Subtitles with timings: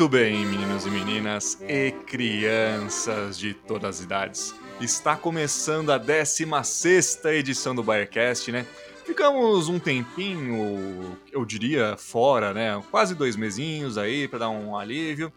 [0.00, 4.59] Muito bem, meninos e meninas e crianças de todas as idades.
[4.80, 8.64] Está começando a 16 edição do Birecast, né?
[9.04, 12.82] Ficamos um tempinho, eu diria, fora, né?
[12.90, 15.30] Quase dois mesinhos aí para dar um alívio.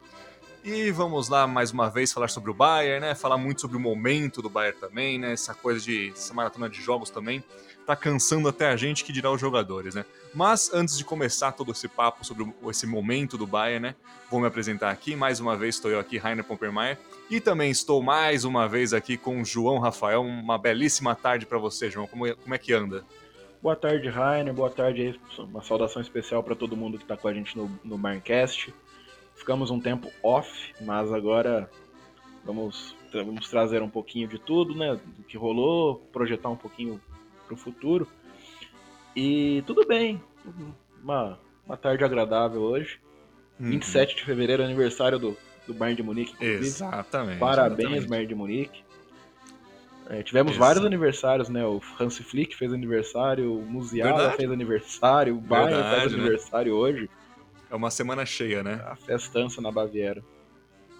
[0.63, 3.13] E vamos lá mais uma vez falar sobre o Bayern, né?
[3.13, 5.34] Falar muito sobre o momento do Bayern também, né?
[5.34, 7.44] Essa coisa de essa maratona de jogos também
[7.86, 10.05] tá cansando até a gente que dirá os jogadores, né?
[10.34, 13.95] Mas antes de começar todo esse papo sobre esse momento do Bayern, né?
[14.31, 15.17] Vou me apresentar aqui.
[15.17, 16.98] Mais uma vez estou eu aqui, Rainer Pompermeier.
[17.30, 20.22] E também estou mais uma vez aqui com o João Rafael.
[20.22, 22.08] Uma belíssima tarde para você, João.
[22.08, 23.03] Como, é, como é que anda?
[23.61, 24.53] Boa tarde, Rainer.
[24.53, 25.20] Boa tarde.
[25.39, 28.73] Uma saudação especial para todo mundo que está com a gente no, no Barncast.
[29.36, 31.70] Ficamos um tempo off, mas agora
[32.45, 35.00] vamos, vamos trazer um pouquinho de tudo, né?
[35.17, 37.00] Do que rolou, projetar um pouquinho
[37.45, 38.08] para o futuro.
[39.16, 40.22] E tudo bem,
[41.04, 43.00] uma, uma tarde agradável hoje.
[43.59, 43.70] Uhum.
[43.70, 46.34] 27 de fevereiro, aniversário do, do Bayern de Munique.
[46.34, 46.66] Inclusive.
[46.66, 47.39] Exatamente.
[47.39, 48.09] Parabéns, exatamente.
[48.09, 48.84] Bayern de Munique.
[50.09, 50.66] É, tivemos Exato.
[50.66, 51.66] vários aniversários, né?
[51.66, 54.38] O Hansi Flick fez aniversário, o Musiala Verdade.
[54.38, 56.20] fez aniversário, o Bayern Verdade, faz né?
[56.20, 57.09] aniversário hoje.
[57.74, 58.80] É uma semana cheia, né?
[58.86, 60.24] A festança na Baviera.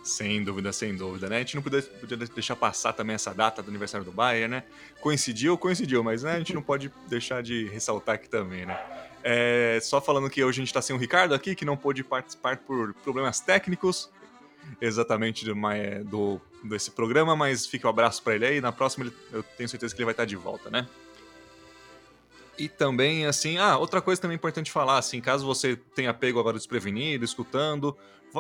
[0.04, 1.36] Sem dúvida, sem dúvida, né?
[1.36, 4.64] A gente não podia, podia, deixar passar também essa data do aniversário do Bayern, né?
[5.00, 8.76] Coincidiu, coincidiu, mas né, a gente não pode deixar de ressaltar aqui também, né?
[9.24, 12.04] É, só falando que hoje a gente está sem o Ricardo aqui, que não pôde
[12.04, 14.10] participar por problemas técnicos,
[14.82, 15.54] exatamente do,
[16.06, 18.62] do desse programa, mas fica um abraço para ele aí.
[18.62, 20.88] Na próxima eu tenho certeza que ele vai estar de volta, né?
[22.58, 26.58] E também, assim, ah, outra coisa também importante falar, assim, caso você tenha pego agora
[26.58, 27.98] desprevenido, escutando,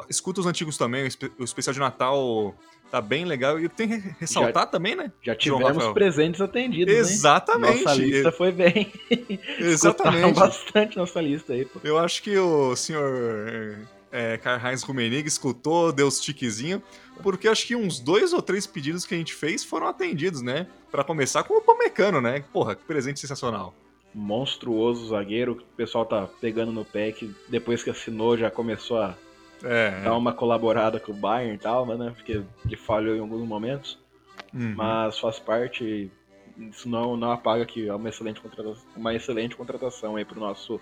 [0.09, 1.07] escuta os antigos também,
[1.39, 2.55] o especial de Natal
[2.91, 3.59] tá bem legal.
[3.59, 5.11] E tem que ressaltar já, também, né?
[5.21, 7.77] Já tivemos presentes atendidos, Exatamente.
[7.77, 7.83] Né?
[7.83, 8.91] Nossa lista foi bem.
[9.57, 10.39] Exatamente.
[10.39, 11.79] bastante nossa lista aí, pô.
[11.83, 13.79] Eu acho que o senhor
[14.11, 16.83] é, Karl-Heinz Rummenigge escutou, deu os tiquezinho,
[17.23, 20.67] porque acho que uns dois ou três pedidos que a gente fez foram atendidos, né?
[20.91, 22.43] Para começar com o Pomecano, né?
[22.53, 23.73] Porra, que presente sensacional
[24.13, 28.99] monstruoso zagueiro que o pessoal tá pegando no pé, que depois que assinou já começou
[28.99, 29.15] a
[29.63, 32.11] é, dar uma colaborada com o Bayern e tal, né?
[32.15, 33.97] Porque ele falhou em alguns momentos.
[34.53, 34.75] Uhum.
[34.75, 36.11] Mas faz parte.
[36.57, 40.79] Isso não, não apaga que é uma excelente contratação, uma excelente contratação aí pro nosso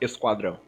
[0.00, 0.58] esquadrão.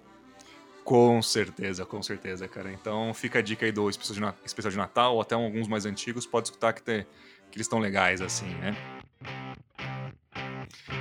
[0.85, 2.71] Com certeza, com certeza, cara.
[2.71, 6.49] Então fica a dica aí do especial de Natal, ou até alguns mais antigos, pode
[6.49, 7.03] escutar que, tem,
[7.51, 8.77] que eles estão legais, assim, né?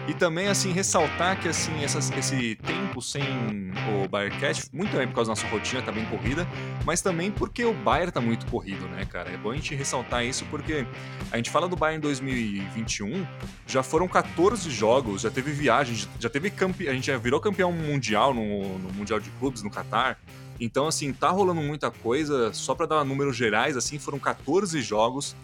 [0.08, 3.24] E também, assim, ressaltar que, assim, essas, esse tempo sem
[3.90, 6.48] o Bayercast, muito também por causa da nossa rotina, tá bem corrida,
[6.86, 9.32] mas também porque o Bayern tá muito corrido, né, cara?
[9.32, 10.86] É bom a gente ressaltar isso porque
[11.32, 13.26] a gente fala do Bayern 2021,
[13.66, 16.88] já foram 14 jogos, já teve viagem, já teve campe...
[16.88, 20.20] a gente já virou campeão mundial no, no Mundial de Clubes, no Qatar.
[20.60, 25.36] Então, assim, tá rolando muita coisa, só para dar números gerais, assim, foram 14 jogos,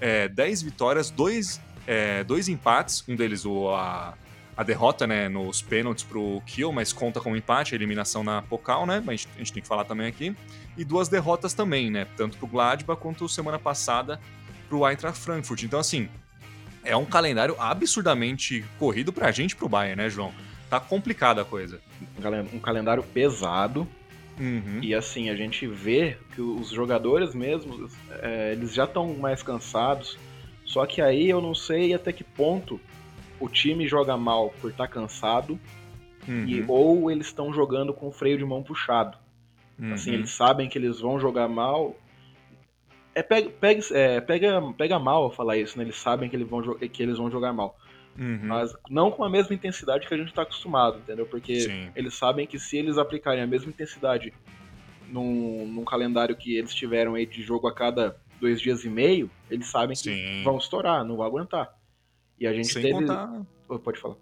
[0.00, 4.14] é, 10 vitórias, 2 é, dois empates, um deles o, a,
[4.56, 8.86] a derrota né, nos pênaltis pro Kiel, mas conta como empate, a eliminação na Pokal,
[8.86, 9.02] né?
[9.04, 10.34] Mas a gente, a tem que falar também aqui.
[10.76, 12.06] E duas derrotas também, né?
[12.16, 14.20] Tanto pro Gladbach quanto semana passada
[14.68, 15.62] pro Eintracht Frankfurt.
[15.62, 16.08] Então, assim,
[16.84, 20.32] é um calendário absurdamente corrido pra gente pro Bayern, né, João?
[20.68, 21.80] Tá complicada a coisa.
[22.52, 23.86] Um calendário pesado.
[24.40, 24.78] Uhum.
[24.80, 27.88] E assim, a gente vê que os jogadores mesmo,
[28.22, 30.18] é, eles já estão mais cansados
[30.64, 32.80] só que aí eu não sei até que ponto
[33.38, 35.58] o time joga mal por estar tá cansado
[36.26, 36.46] uhum.
[36.46, 39.18] e, ou eles estão jogando com o freio de mão puxado.
[39.78, 39.94] Uhum.
[39.94, 41.96] Assim, eles sabem que eles vão jogar mal.
[43.14, 45.84] É, pega, pega, é, pega, pega mal falar isso, né?
[45.84, 47.76] Eles sabem que eles vão, que eles vão jogar mal.
[48.18, 48.40] Uhum.
[48.42, 51.26] Mas não com a mesma intensidade que a gente está acostumado, entendeu?
[51.26, 51.90] Porque Sim.
[51.96, 54.32] eles sabem que se eles aplicarem a mesma intensidade
[55.08, 59.30] num, num calendário que eles tiveram aí de jogo a cada dois dias e meio,
[59.48, 60.42] eles sabem que Sim.
[60.42, 61.72] vão estourar, não vão aguentar.
[62.38, 62.94] E a gente Sem teve.
[62.94, 63.42] Contar...
[63.68, 64.16] Oh, pode falar.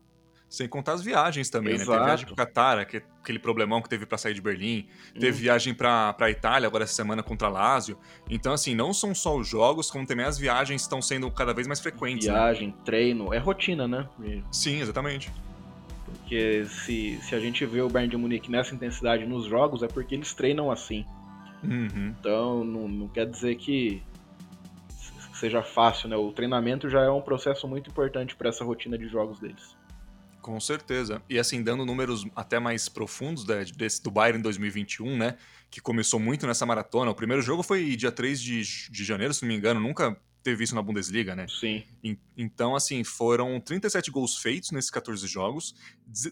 [0.47, 1.91] Sem contar as viagens também, Exato.
[1.91, 1.97] né?
[1.97, 4.87] Teve viagem pro Qatar, aquele problemão que teve para sair de Berlim.
[5.15, 5.43] Teve hum.
[5.43, 7.97] viagem pra, pra Itália agora essa semana contra Lazio.
[8.29, 11.67] Então, assim, não são só os jogos, como também as viagens estão sendo cada vez
[11.67, 12.27] mais frequentes.
[12.27, 12.35] Né?
[12.35, 12.75] Viagem, né?
[12.85, 14.09] treino, é rotina, né?
[14.51, 15.33] Sim, exatamente.
[16.05, 19.89] Porque se, se a gente vê o Bayern de Munique nessa intensidade nos jogos, é
[19.89, 21.07] porque eles treinam assim.
[21.63, 22.15] Uhum.
[22.19, 24.03] Então, não, não quer dizer que
[25.41, 26.17] seja fácil, né?
[26.17, 29.75] O treinamento já é um processo muito importante para essa rotina de jogos deles.
[30.41, 31.23] Com certeza.
[31.29, 35.37] E assim, dando números até mais profundos né, desse, do Bayern em 2021, né?
[35.71, 37.11] Que começou muito nessa maratona.
[37.11, 39.81] O primeiro jogo foi dia 3 de, de janeiro, se não me engano.
[39.81, 41.47] Nunca teve isso na Bundesliga, né?
[41.49, 41.85] Sim.
[42.37, 45.75] então, assim, foram 37 gols feitos nesses 14 jogos,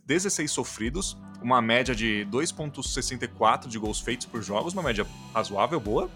[0.07, 6.11] 16 sofridos, uma média de 2,64 de gols feitos por jogos, uma média razoável, boa,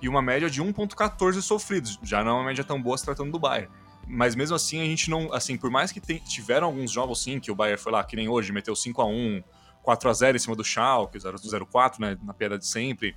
[0.00, 1.98] e uma média de 1,14 sofridos.
[2.02, 3.70] Já não é uma média tão boa se tratando do Bayern.
[4.06, 5.32] Mas mesmo assim, a gente não.
[5.32, 8.14] Assim, por mais que tem, tiveram alguns jogos, sim, que o Bayern foi lá, que
[8.14, 9.42] nem hoje, meteu 5 a 1
[9.86, 13.14] 4 a 0 em cima do Schalke, 0-4, né, na piada de sempre.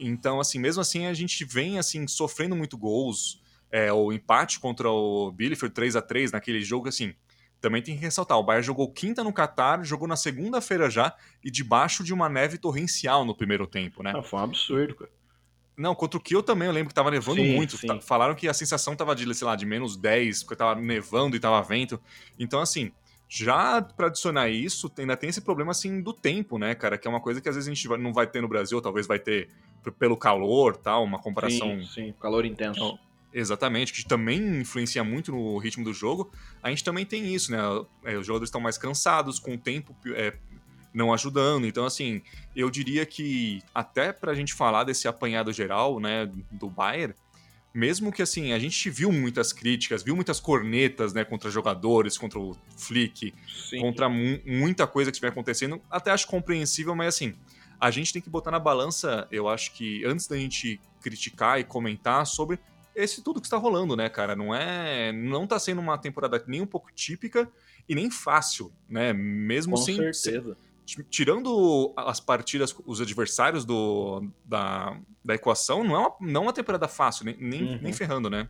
[0.00, 3.38] Então, assim, mesmo assim, a gente vem, assim, sofrendo muito gols,
[3.70, 7.14] é, o empate contra o Bielefeld 3 a 3 naquele jogo, assim,
[7.60, 11.14] também tem que ressaltar, o Bayern jogou quinta no Qatar, jogou na segunda-feira já,
[11.44, 14.14] e debaixo de uma neve torrencial no primeiro tempo, né?
[14.14, 15.10] Não, foi um absurdo, cara.
[15.76, 17.76] Não, contra o Kiel também, eu lembro que tava nevando sim, muito.
[17.76, 18.00] Sim.
[18.00, 21.40] Falaram que a sensação tava de, sei lá, de menos 10, porque tava nevando e
[21.40, 22.00] tava vento.
[22.38, 22.90] Então, assim,
[23.28, 26.96] já para adicionar isso, ainda tem esse problema, assim, do tempo, né, cara?
[26.96, 29.06] Que é uma coisa que às vezes a gente não vai ter no Brasil, talvez
[29.06, 29.50] vai ter
[29.98, 31.78] pelo calor, tal, uma comparação...
[31.80, 32.78] Sim, sim, calor intenso.
[32.78, 32.98] Então,
[33.32, 36.32] exatamente, que também influencia muito no ritmo do jogo.
[36.62, 37.58] A gente também tem isso, né?
[38.04, 40.34] É, os jogadores estão mais cansados, com o tempo é,
[40.96, 41.66] não ajudando.
[41.66, 42.22] Então, assim,
[42.56, 47.14] eu diria que até pra gente falar desse apanhado geral, né, do Bayern,
[47.72, 52.38] mesmo que assim, a gente viu muitas críticas, viu muitas cornetas, né, contra jogadores, contra
[52.38, 53.80] o Flick, Sim.
[53.80, 57.34] contra mu muita coisa que estiver acontecendo, até acho compreensível, mas assim,
[57.78, 61.64] a gente tem que botar na balança, eu acho que antes da gente criticar e
[61.64, 62.58] comentar sobre
[62.94, 64.34] esse tudo que está rolando, né, cara?
[64.34, 67.46] Não é, não tá sendo uma temporada nem um pouco típica
[67.86, 69.12] e nem fácil, né?
[69.12, 70.56] Mesmo Com sem certeza
[70.86, 76.52] tirando as partidas, os adversários do, da, da equação, não é uma, não é uma
[76.52, 77.78] temporada fácil, nem, nem, uhum.
[77.82, 78.48] nem ferrando, né?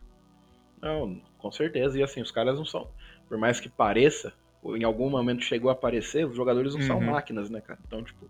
[0.81, 1.97] Não, com certeza.
[1.97, 2.89] E assim, os caras não são.
[3.27, 6.87] Por mais que pareça, ou em algum momento chegou a aparecer, os jogadores não uhum.
[6.87, 7.79] são máquinas, né, cara?
[7.85, 8.29] Então, tipo,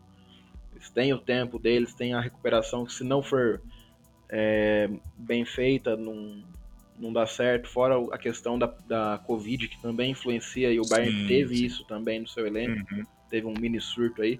[0.74, 3.62] eles têm o tempo deles, têm a recuperação que se não for
[4.30, 6.42] é, bem feita, não,
[6.98, 7.68] não dá certo.
[7.68, 11.66] Fora a questão da, da Covid, que também influencia, e o Bayern sim, teve sim.
[11.66, 12.96] isso também no seu elenco.
[12.96, 14.40] Uhum teve um mini surto aí.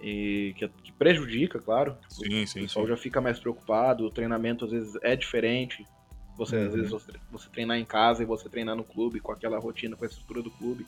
[0.00, 1.96] E que, que prejudica, claro.
[2.08, 2.90] Sim, sim, o pessoal sim.
[2.90, 5.86] já fica mais preocupado, o treinamento às vezes é diferente.
[6.36, 6.66] Você, uhum.
[6.66, 9.96] Às vezes, você, você, treinar em casa e você treinar no clube, com aquela rotina,
[9.96, 10.86] com a estrutura do clube.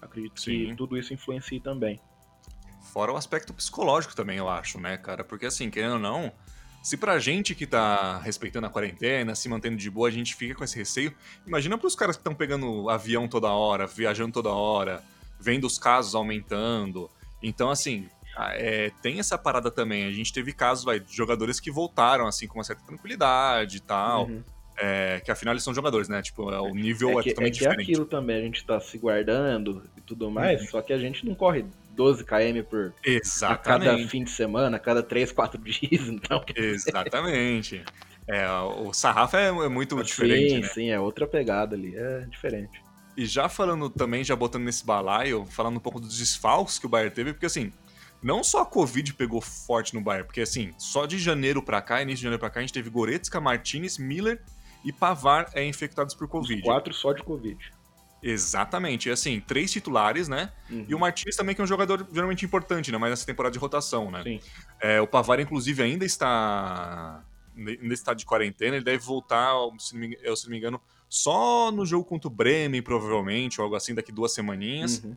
[0.00, 0.66] Acredito sim.
[0.68, 2.00] que tudo isso influencia também.
[2.92, 5.22] Fora o aspecto psicológico também, eu acho, né, cara?
[5.22, 6.32] Porque assim, querendo ou não,
[6.82, 10.54] se pra gente que tá respeitando a quarentena, se mantendo de boa, a gente fica
[10.54, 11.14] com esse receio,
[11.46, 15.02] imagina pros caras que estão pegando avião toda hora, viajando toda hora,
[15.40, 17.10] vendo os casos aumentando.
[17.42, 20.06] Então, assim, é, tem essa parada também.
[20.06, 23.80] A gente teve casos vai, de jogadores que voltaram assim com uma certa tranquilidade e
[23.80, 24.26] tal.
[24.26, 24.42] Uhum.
[24.82, 26.22] É, que afinal eles são jogadores, né?
[26.22, 27.82] Tipo, é, o nível é, que, é totalmente é que diferente.
[27.82, 30.68] aquilo também, a gente tá se guardando e tudo mais, uhum.
[30.68, 33.88] só que a gente não corre 12 km por Exatamente.
[33.88, 36.42] a cada fim de semana, a cada 3, 4 dias, então.
[36.56, 37.84] Exatamente.
[38.26, 40.50] É, o sarrafo é, é muito diferente.
[40.50, 40.68] Sim, né?
[40.68, 42.82] sim, é outra pegada ali, é diferente.
[43.16, 46.88] E já falando também, já botando nesse balaio, falando um pouco dos desfalques que o
[46.88, 47.72] Bayern teve, porque assim,
[48.22, 52.02] não só a Covid pegou forte no Bayern, porque assim, só de janeiro para cá,
[52.02, 54.42] início de janeiro para cá, a gente teve Goretzka, Martinez, Miller
[54.84, 56.60] e Pavar é, infectados por Covid.
[56.60, 57.58] Os quatro só de Covid.
[58.22, 60.52] Exatamente, e assim, três titulares, né?
[60.68, 60.84] Uhum.
[60.86, 62.98] E o Martinez também, que é um jogador geralmente importante, né?
[62.98, 64.22] Mas nessa temporada de rotação, né?
[64.22, 64.40] Sim.
[64.78, 67.24] É, o Pavar, inclusive, ainda está.
[67.56, 70.80] Ainda está de quarentena, ele deve voltar, se não me, se não me engano,
[71.10, 75.02] só no jogo contra o Bremen, provavelmente, ou algo assim, daqui duas semaninhas.
[75.02, 75.16] Uhum.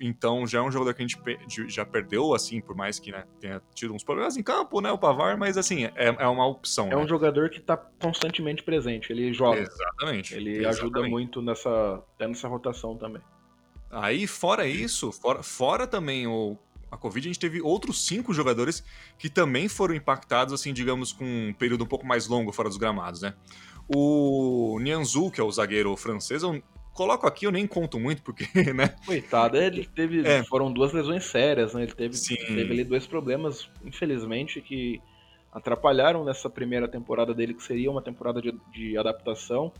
[0.00, 3.24] Então já é um jogador que a gente já perdeu, assim, por mais que né,
[3.40, 6.86] tenha tido uns problemas em campo, né, o Pavar, mas assim, é, é uma opção.
[6.86, 6.96] É né?
[6.96, 9.60] um jogador que está constantemente presente, ele joga.
[9.60, 10.34] Exatamente.
[10.34, 10.80] Ele exatamente.
[10.80, 13.22] ajuda muito nessa, até nessa rotação também.
[13.90, 16.56] Aí, fora isso, fora, fora também o,
[16.90, 18.84] a Covid, a gente teve outros cinco jogadores
[19.18, 22.78] que também foram impactados, assim, digamos, com um período um pouco mais longo fora dos
[22.78, 23.34] gramados, né?
[23.94, 28.44] O Nianzou, que é o zagueiro francês, eu coloco aqui, eu nem conto muito, porque,
[28.74, 28.96] né?
[29.06, 30.26] Coitado, ele teve.
[30.26, 30.42] É.
[30.44, 31.84] Foram duas lesões sérias, né?
[31.84, 35.00] Ele teve, teve ali dois problemas, infelizmente, que
[35.52, 39.72] atrapalharam nessa primeira temporada dele, que seria uma temporada de, de adaptação.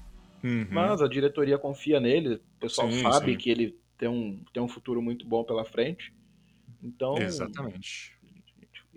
[0.42, 0.68] Uhum.
[0.70, 3.38] Mas a diretoria confia nele, o pessoal sim, sabe sim.
[3.38, 6.14] que ele tem um, tem um futuro muito bom pela frente.
[6.82, 7.18] Então.
[7.18, 8.16] Exatamente.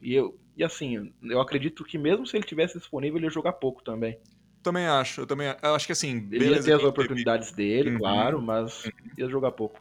[0.01, 3.53] E, eu, e assim, eu acredito que mesmo se ele tivesse disponível, ele ia jogar
[3.53, 4.17] pouco também.
[4.63, 6.17] Também acho, eu também eu acho que assim.
[6.31, 7.97] Ele beleza, ia ter as oportunidades dele, uhum.
[7.97, 8.91] claro, mas uhum.
[9.17, 9.79] ia jogar pouco.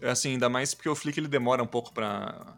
[0.00, 2.54] É assim, ainda mais porque o Flick ele demora um pouco pra,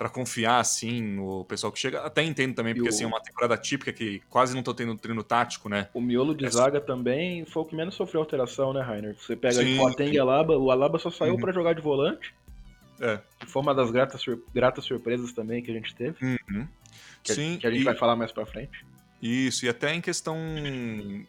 [0.00, 2.00] para confiar, assim, no pessoal que chega.
[2.00, 2.90] Até entendo também, porque, o...
[2.90, 5.88] assim, é uma temporada típica que quase não tô tendo treino tático, né?
[5.92, 6.50] O miolo de é...
[6.50, 9.14] zaga também foi o que menos sofreu alteração, né, Rainer?
[9.14, 11.40] Você pega sim, o e Alaba, o Alaba só saiu uhum.
[11.40, 12.34] para jogar de volante.
[13.00, 13.20] É.
[13.40, 14.42] Que foi uma das gratas, sur...
[14.54, 16.16] gratas surpresas também que a gente teve.
[16.24, 16.66] Uhum.
[17.22, 17.84] Que, sim, que a gente e...
[17.84, 18.86] vai falar mais pra frente.
[19.22, 20.38] Isso, e até em questão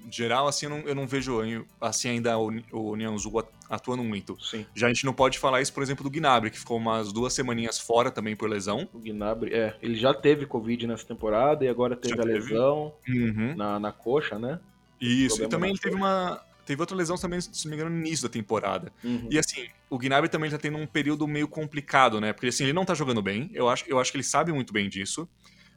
[0.09, 3.31] geral, assim, eu não, eu não vejo assim ainda o, o Nianzu
[3.69, 4.37] atuando muito.
[4.41, 4.65] Sim.
[4.73, 7.33] Já a gente não pode falar isso, por exemplo, do Gnabry, que ficou umas duas
[7.33, 8.87] semaninhas fora também por lesão.
[8.93, 12.39] O Gnabry, é, ele já teve Covid nessa temporada e agora teve já a teve.
[12.39, 13.55] lesão uhum.
[13.55, 14.59] na, na coxa, né?
[14.99, 18.27] Isso, e também teve uma, teve outra lesão também, se não me engano, no início
[18.27, 18.91] da temporada.
[19.03, 19.27] Uhum.
[19.29, 22.31] E assim, o Gnabry também tá tendo um período meio complicado, né?
[22.31, 24.71] Porque assim, ele não tá jogando bem, eu acho, eu acho que ele sabe muito
[24.71, 25.27] bem disso.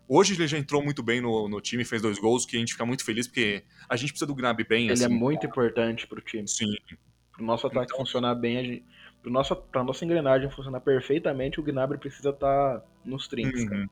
[0.09, 2.73] Hoje ele já entrou muito bem no, no time, fez dois gols, que a gente
[2.73, 4.83] fica muito feliz, porque a gente precisa do Gnabry bem.
[4.83, 6.47] Ele é assim, é muito importante pro time.
[6.47, 6.75] Sim.
[7.33, 7.99] Pro nosso ataque então...
[7.99, 8.85] funcionar bem, a gente,
[9.23, 13.87] pro nosso, pra nossa engrenagem funcionar perfeitamente, o Gnabry precisa estar tá nos trinks, uhum.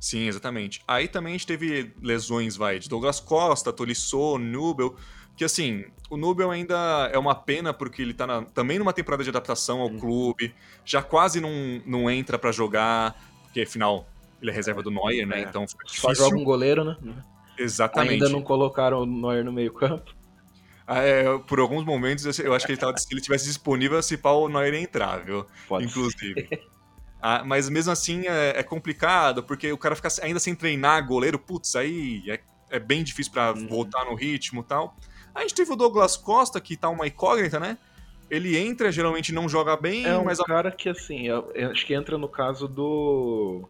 [0.00, 0.82] Sim, exatamente.
[0.88, 4.96] Aí também a gente teve lesões, vai, de Douglas Costa, Tolisso, Nubel,
[5.36, 9.22] que assim, o Nubel ainda é uma pena porque ele tá na, também numa temporada
[9.22, 9.98] de adaptação ao uhum.
[9.98, 10.54] clube,
[10.86, 11.50] já quase não,
[11.84, 14.08] não entra para jogar, porque afinal
[14.40, 15.40] ele é reserva do Neuer, né?
[15.40, 15.42] É.
[15.42, 16.96] Então Só joga um goleiro, né?
[17.58, 18.14] Exatamente.
[18.14, 20.14] Ainda não colocaram o Neuer no meio campo.
[20.86, 24.16] Ah, é, por alguns momentos eu acho que ele tava, se ele tivesse disponível, se
[24.16, 25.46] pau o Neuer entrar, viu?
[25.68, 26.48] Pode Inclusive.
[27.22, 31.38] Ah, mas mesmo assim é, é, complicado, porque o cara fica ainda sem treinar goleiro,
[31.38, 33.68] putz, aí é, é bem difícil para uhum.
[33.68, 34.96] voltar no ritmo e tal.
[35.34, 37.76] A gente teve o Douglas Costa, que tá uma incógnita, né?
[38.30, 40.38] Ele entra, geralmente não joga bem, é um mas.
[40.38, 41.26] É um cara que, assim,
[41.70, 43.68] acho que entra no caso do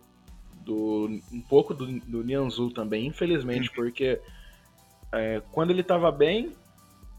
[0.71, 3.75] do um pouco do, do Nianzu também, infelizmente, uhum.
[3.75, 4.21] porque
[5.13, 6.53] é, quando ele estava bem,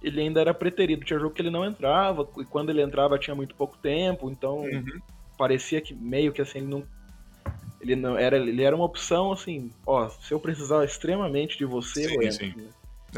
[0.02, 1.04] ele ainda era preterido.
[1.04, 4.60] Tinha jogo que ele não entrava, e quando ele entrava tinha muito pouco tempo, então
[4.60, 5.02] uhum.
[5.38, 6.84] parecia que meio que assim, ele não.
[7.82, 12.04] Ele não era, ele era uma opção assim, ó, se eu precisar extremamente de você,
[12.04, 12.46] sim, eu entro.
[12.46, 12.68] Sim.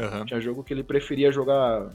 [0.00, 0.24] Uhum.
[0.24, 1.92] Tinha jogo que ele preferia jogar.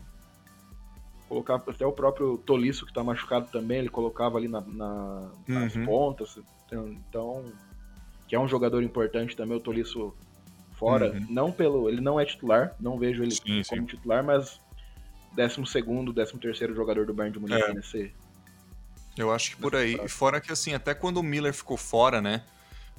[1.28, 5.76] Colocar até o próprio Tolisso, que tá machucado também, ele colocava ali na, na nas
[5.76, 5.86] uhum.
[5.86, 6.40] pontas.
[6.72, 7.46] Então,
[8.30, 10.14] que é um jogador importante também, o Tolisso
[10.74, 11.26] fora, uhum.
[11.30, 13.86] não pelo, ele não é titular, não vejo ele sim, como sim.
[13.86, 14.62] titular, mas
[15.36, 17.74] 12 segundo, 13 terceiro jogador do Bayern de Munique é.
[17.74, 18.14] nesse
[19.18, 22.22] Eu acho que por aí, e fora que assim, até quando o Miller ficou fora,
[22.22, 22.44] né,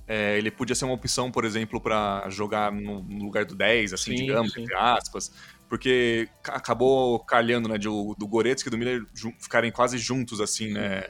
[0.06, 4.16] é, ele podia ser uma opção, por exemplo, para jogar no, lugar do 10, assim,
[4.16, 5.32] sim, digamos, entre aspas,
[5.68, 9.06] porque acabou calhando, né, de, do Goretzka e do Miller
[9.38, 11.04] ficarem quase juntos, assim, né,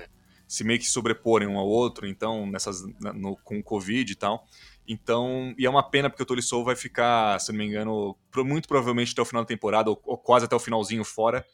[0.51, 4.45] se meio que sobreporem um ao outro, então, nessas, no, com o Covid e tal.
[4.87, 8.67] Então, e é uma pena porque o Tolisso vai ficar, se não me engano, muito
[8.67, 11.47] provavelmente até o final da temporada, ou, ou quase até o finalzinho fora.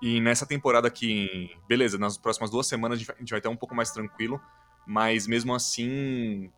[0.00, 3.40] E nessa temporada aqui, beleza, nas próximas duas semanas a gente, vai, a gente vai
[3.40, 4.40] estar um pouco mais tranquilo,
[4.86, 6.48] mas mesmo assim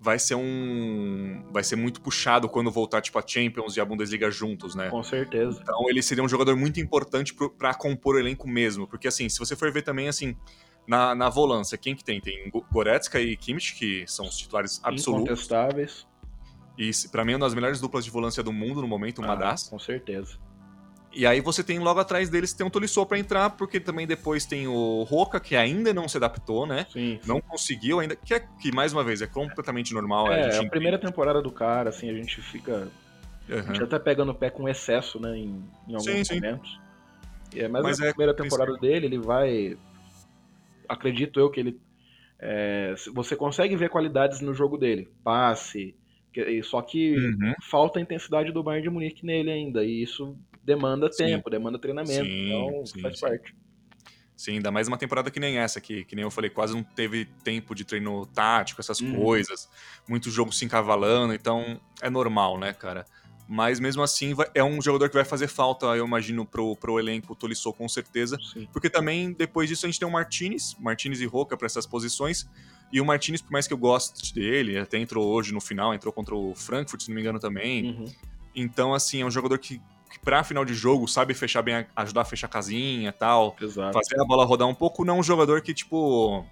[0.00, 4.28] vai ser um vai ser muito puxado quando voltar tipo a Champions e a Bundesliga
[4.28, 4.90] juntos, né?
[4.90, 5.60] Com certeza.
[5.62, 9.38] Então ele seria um jogador muito importante para compor o elenco mesmo, porque assim, se
[9.38, 10.36] você for ver também assim,
[10.88, 12.18] na, na volância, quem que tem?
[12.18, 15.26] Tem Goretzka e Kimmich, que são os titulares absolutos.
[15.26, 16.06] Incontestáveis.
[16.78, 19.34] E para mim é uma das melhores duplas de volância do mundo no momento, uma
[19.34, 19.68] ah, das.
[19.68, 20.38] Com certeza.
[21.12, 24.46] E aí você tem logo atrás deles tem um Tolisso para entrar, porque também depois
[24.46, 26.86] tem o Roca, que ainda não se adaptou, né?
[26.90, 27.20] Sim.
[27.26, 30.32] Não conseguiu ainda, que, é, que mais uma vez é completamente normal.
[30.32, 32.88] É, a, a primeira temporada do cara, assim, a gente fica...
[33.48, 33.58] Uhum.
[33.58, 36.70] A gente até pega no pé com excesso, né, em, em alguns sim, momentos.
[37.52, 37.60] Sim.
[37.60, 39.76] É, mas, mas a é, primeira temporada dele, ele vai
[40.88, 41.80] acredito eu que ele.
[42.40, 45.08] É, você consegue ver qualidades no jogo dele.
[45.22, 45.94] Passe.
[46.32, 47.54] Que, só que uhum.
[47.68, 49.84] falta a intensidade do Bayern de Munique nele ainda.
[49.84, 51.24] E isso demanda sim.
[51.24, 52.24] tempo, demanda treinamento.
[52.24, 53.54] Sim, então sim, faz parte.
[54.36, 56.84] Sim, ainda mais uma temporada que nem essa, que, que nem eu falei, quase não
[56.84, 59.16] teve tempo de treino tático, essas uhum.
[59.16, 59.68] coisas.
[60.08, 63.04] Muito jogo se encavalando, então é normal, né, cara?
[63.50, 66.98] Mas mesmo assim, vai, é um jogador que vai fazer falta, eu imagino, pro, pro
[66.98, 68.36] elenco Tolisso, com certeza.
[68.52, 68.68] Sim.
[68.70, 72.46] Porque também, depois disso, a gente tem o Martinez, Martinez e Roca para essas posições.
[72.92, 76.12] E o Martinez, por mais que eu goste dele, até entrou hoje no final, entrou
[76.12, 77.90] contra o Frankfurt, se não me engano, também.
[77.90, 78.12] Uhum.
[78.54, 82.22] Então, assim, é um jogador que, que pra final de jogo sabe fechar bem, ajudar
[82.22, 83.56] a fechar a casinha e tal.
[83.58, 83.94] Exato.
[83.94, 86.44] Fazer a bola rodar um pouco, não um jogador que, tipo,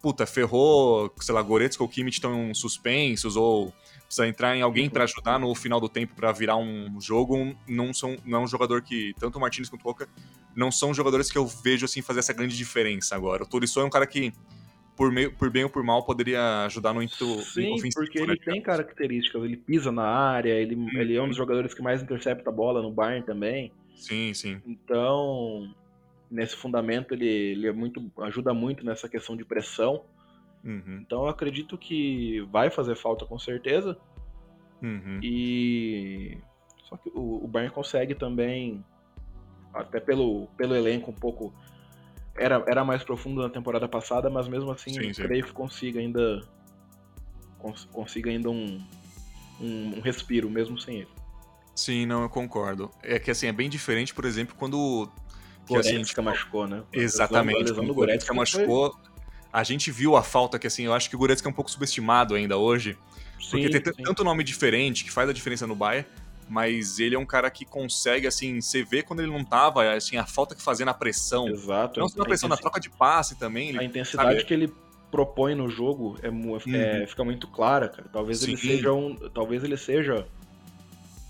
[0.00, 3.72] puta, ferrou, sei lá, Goretzka ou Kimmich estão suspensos, ou
[4.12, 7.94] precisa entrar em alguém para ajudar no final do tempo para virar um jogo, não
[7.94, 10.06] são não é um jogador que tanto o Martinez quanto o Roca
[10.54, 13.42] não são jogadores que eu vejo assim fazer essa grande diferença agora.
[13.44, 14.32] O Tolisso é um cara que
[14.94, 18.36] por, meio, por bem ou por mal poderia ajudar no into Sim, porque ele né,
[18.44, 20.90] tem características, ele pisa na área, ele, hum.
[20.92, 23.72] ele é um dos jogadores que mais intercepta a bola no Bayern também.
[23.96, 24.60] Sim, sim.
[24.66, 25.74] Então,
[26.30, 30.04] nesse fundamento ele, ele é muito ajuda muito nessa questão de pressão.
[30.64, 31.00] Uhum.
[31.00, 33.96] Então eu acredito que vai fazer falta com certeza.
[34.82, 35.20] Uhum.
[35.22, 36.38] E
[36.84, 38.84] só que o, o Bayern consegue também,
[39.72, 41.52] até pelo, pelo elenco um pouco
[42.36, 45.22] era, era mais profundo na temporada passada, mas mesmo assim sim, sim.
[45.22, 46.42] creio que consiga ainda
[47.58, 48.82] cons, consiga ainda um,
[49.60, 51.10] um, um, respiro mesmo sem ele.
[51.74, 52.90] Sim, não, eu concordo.
[53.02, 55.08] É que assim, é bem diferente, por exemplo, quando
[55.68, 56.82] Goretzka assim, tipo, machucou, né?
[56.92, 57.72] Exatamente.
[57.72, 59.11] Quando o Goretzka machucou, foi...
[59.52, 61.70] a gente viu a falta que assim, eu acho que o Goretzka é um pouco
[61.70, 62.96] subestimado ainda hoje.
[63.40, 64.02] Sim, porque tem sim.
[64.02, 66.06] tanto nome diferente que faz a diferença no Bayern
[66.52, 70.18] mas ele é um cara que consegue, assim, você vê quando ele não tava, assim,
[70.18, 71.48] a falta que fazia na pressão.
[71.48, 71.98] Exato.
[71.98, 73.70] Não só na pressão, na troca de passe também.
[73.70, 74.44] Ele, a intensidade sabe?
[74.44, 74.72] que ele
[75.10, 77.06] propõe no jogo é, é, uhum.
[77.06, 78.06] fica muito clara, cara.
[78.12, 78.52] Talvez Sim.
[78.52, 79.14] ele seja um.
[79.30, 80.26] Talvez ele seja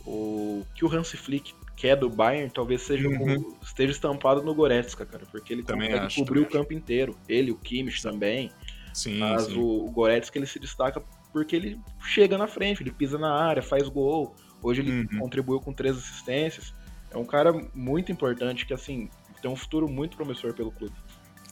[0.04, 3.56] o que o Hans Flick quer do Bayern, talvez seja uhum.
[3.62, 7.16] esteja estampado no Goretzka, cara, porque ele também consegue acho, cobrir o campo inteiro.
[7.28, 8.50] Ele, o Kimmich também.
[8.92, 9.58] Sim, mas sim.
[9.58, 11.02] O, o Goretzka ele se destaca
[11.32, 14.34] porque ele chega na frente, ele pisa na área, faz gol.
[14.62, 15.18] Hoje ele uhum.
[15.18, 16.74] contribuiu com três assistências.
[17.10, 19.10] É um cara muito importante que, assim,
[19.40, 20.94] tem um futuro muito promissor pelo clube.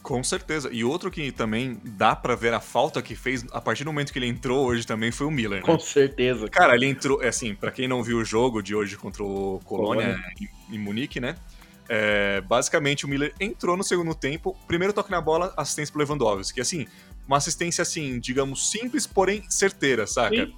[0.01, 0.69] Com certeza.
[0.71, 4.11] E outro que também dá para ver a falta que fez a partir do momento
[4.11, 5.59] que ele entrou hoje também foi o Miller.
[5.59, 5.65] Né?
[5.65, 6.49] Com certeza.
[6.49, 6.67] Cara.
[6.67, 9.59] cara, ele entrou, é assim, para quem não viu o jogo de hoje contra o
[9.63, 11.35] Colônia, Em, em, Munique, né?
[11.87, 16.55] É, basicamente o Miller entrou no segundo tempo, primeiro toque na bola, assistência pro Lewandowski.
[16.55, 16.87] Que assim,
[17.27, 20.35] uma assistência assim, digamos simples, porém certeira, saca?
[20.35, 20.55] Sim.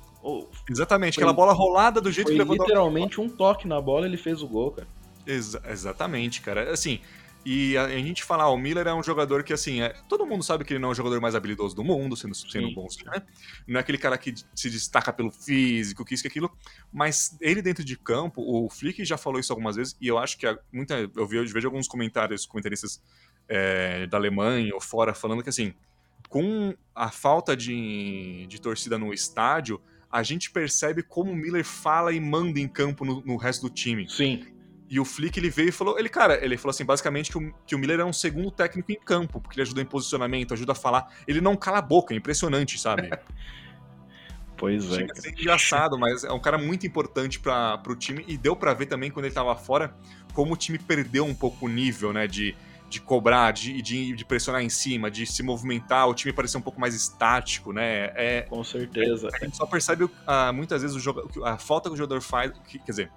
[0.70, 4.16] Exatamente, foi, aquela bola rolada do jeito que levou literalmente um toque na bola ele
[4.16, 4.88] fez o gol, cara.
[5.28, 6.72] Exa exatamente, cara.
[6.72, 7.02] Assim,
[7.46, 10.26] e a, a, gente fala, ah, o Miller é um jogador que, assim, é, todo
[10.26, 12.88] mundo sabe que ele não é o jogador mais habilidoso do mundo, sendo, sendo bom,
[13.06, 13.22] né?
[13.68, 16.52] Não é aquele cara que se destaca pelo físico, que isso, que aquilo,
[16.92, 20.38] mas ele dentro de campo, o Flick já falou isso algumas vezes, e eu acho
[20.38, 23.02] que muita, eu vejo, vejo alguns comentários, comentaristas
[23.48, 25.74] é, da Alemanha ou fora, falando que, assim,
[26.30, 32.14] com a falta de, de torcida no estádio, a gente percebe como o Miller fala
[32.14, 34.08] e manda em campo no, no resto do time.
[34.08, 34.46] Sim.
[34.90, 37.54] E o Flick, ele veio e falou, ele, cara, ele falou assim, basicamente que o,
[37.66, 40.74] que o Miller é um segundo técnico em campo, porque ele ajuda em posicionamento, ajuda
[40.74, 41.12] a falar.
[41.28, 43.10] Ele não cala a boca, é impressionante, sabe?
[44.58, 44.96] pois é.
[44.96, 48.56] Chega a ser engraçado, mas é um cara muito importante para o time, e deu
[48.56, 49.96] para ver também quando ele tava fora,
[50.34, 52.56] como o time perdeu um pouco o nível, né, de
[52.94, 56.62] de cobrar, de, de, de, pressionar em cima, de se movimentar, o time parecer um
[56.62, 58.12] pouco mais estático, né?
[58.14, 59.30] É, Com certeza.
[59.34, 60.12] A, gente só percebe uh,
[60.54, 63.12] muitas vezes o jogo, a falta que o jogador faz, que, quer dizer,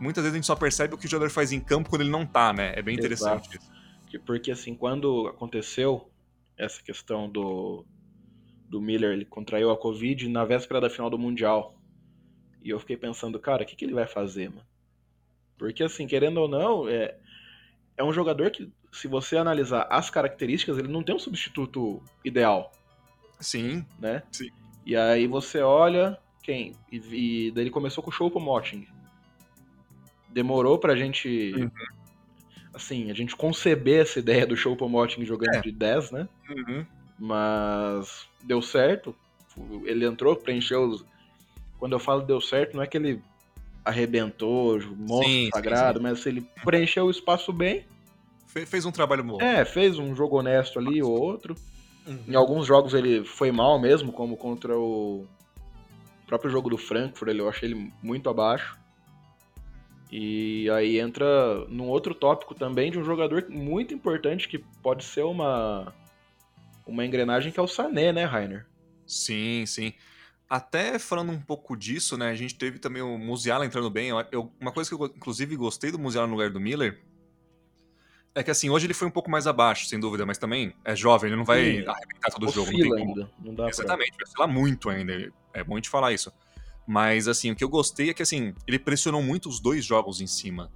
[0.00, 2.10] muitas vezes a gente só percebe o que o jogador faz em campo quando ele
[2.10, 2.72] não tá, né?
[2.74, 3.56] É bem interessante Exato.
[4.10, 4.20] isso.
[4.24, 6.10] Porque assim, quando aconteceu
[6.56, 7.84] essa questão do,
[8.68, 11.76] do Miller, ele contraiu a Covid na véspera da final do Mundial.
[12.62, 14.66] E eu fiquei pensando, cara, o que, que ele vai fazer, mano?
[15.56, 17.16] Porque assim, querendo ou não, é,
[17.96, 22.72] é um jogador que se você analisar as características, ele não tem um substituto ideal.
[23.38, 23.84] Sim.
[23.98, 24.22] Né?
[24.32, 24.50] Sim.
[24.84, 26.74] E aí você olha quem?
[26.90, 28.86] E, e daí ele começou com o Show Moting.
[30.32, 31.52] Demorou pra gente.
[31.56, 31.70] Uhum.
[32.72, 35.60] Assim, a gente conceber essa ideia do Show Moting jogando é.
[35.60, 36.28] de 10, né?
[36.48, 36.86] Uhum.
[37.18, 39.14] Mas deu certo.
[39.84, 41.04] Ele entrou, preencheu os.
[41.78, 43.20] Quando eu falo deu certo, não é que ele
[43.84, 46.10] arrebentou, monstro sim, sagrado, sim, sim.
[46.10, 47.86] mas ele preencheu o espaço bem
[48.66, 49.40] fez um trabalho bom.
[49.40, 51.54] É, fez um jogo honesto ali ou outro.
[52.06, 52.18] Uhum.
[52.28, 55.26] Em alguns jogos ele foi mal mesmo, como contra o
[56.26, 58.78] próprio jogo do Frankfurt, eu achei ele muito abaixo.
[60.10, 65.22] E aí entra num outro tópico também de um jogador muito importante que pode ser
[65.22, 65.94] uma
[66.86, 68.66] uma engrenagem que é o Sané, né, Rainer?
[69.06, 69.92] Sim, sim.
[70.48, 74.10] Até falando um pouco disso, né, a gente teve também o Musiala entrando bem.
[74.32, 77.00] Eu, uma coisa que eu inclusive gostei do Musiala no lugar do Miller
[78.34, 80.94] é que assim, hoje ele foi um pouco mais abaixo, sem dúvida, mas também é
[80.94, 81.86] jovem, ele não vai Sim.
[81.86, 82.70] arrebentar todo o jogo.
[82.72, 83.30] Não ainda.
[83.44, 84.18] Não dá Exatamente, pra...
[84.18, 85.32] vai oscilar muito ainda.
[85.52, 86.32] É bom a gente falar isso.
[86.90, 90.20] Mas assim, o que eu gostei é que assim, ele pressionou muito os dois jogos
[90.20, 90.72] em cima.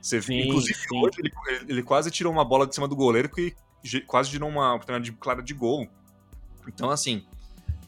[0.00, 0.96] Você, sim, inclusive, sim.
[0.96, 1.32] hoje ele,
[1.66, 3.52] ele, quase tirou uma bola de cima do goleiro que
[4.06, 5.88] quase tirou uma oportunidade clara de gol.
[6.68, 7.26] Então, assim,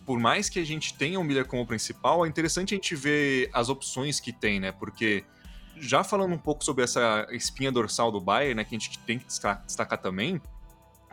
[0.05, 3.49] por mais que a gente tenha o Miller como principal, é interessante a gente ver
[3.53, 4.73] as opções que tem, né?
[4.73, 5.25] Porque
[5.77, 9.21] já falando um pouco sobre essa espinha dorsal do Bayern, né, que a gente tem
[9.21, 10.43] que destacar também,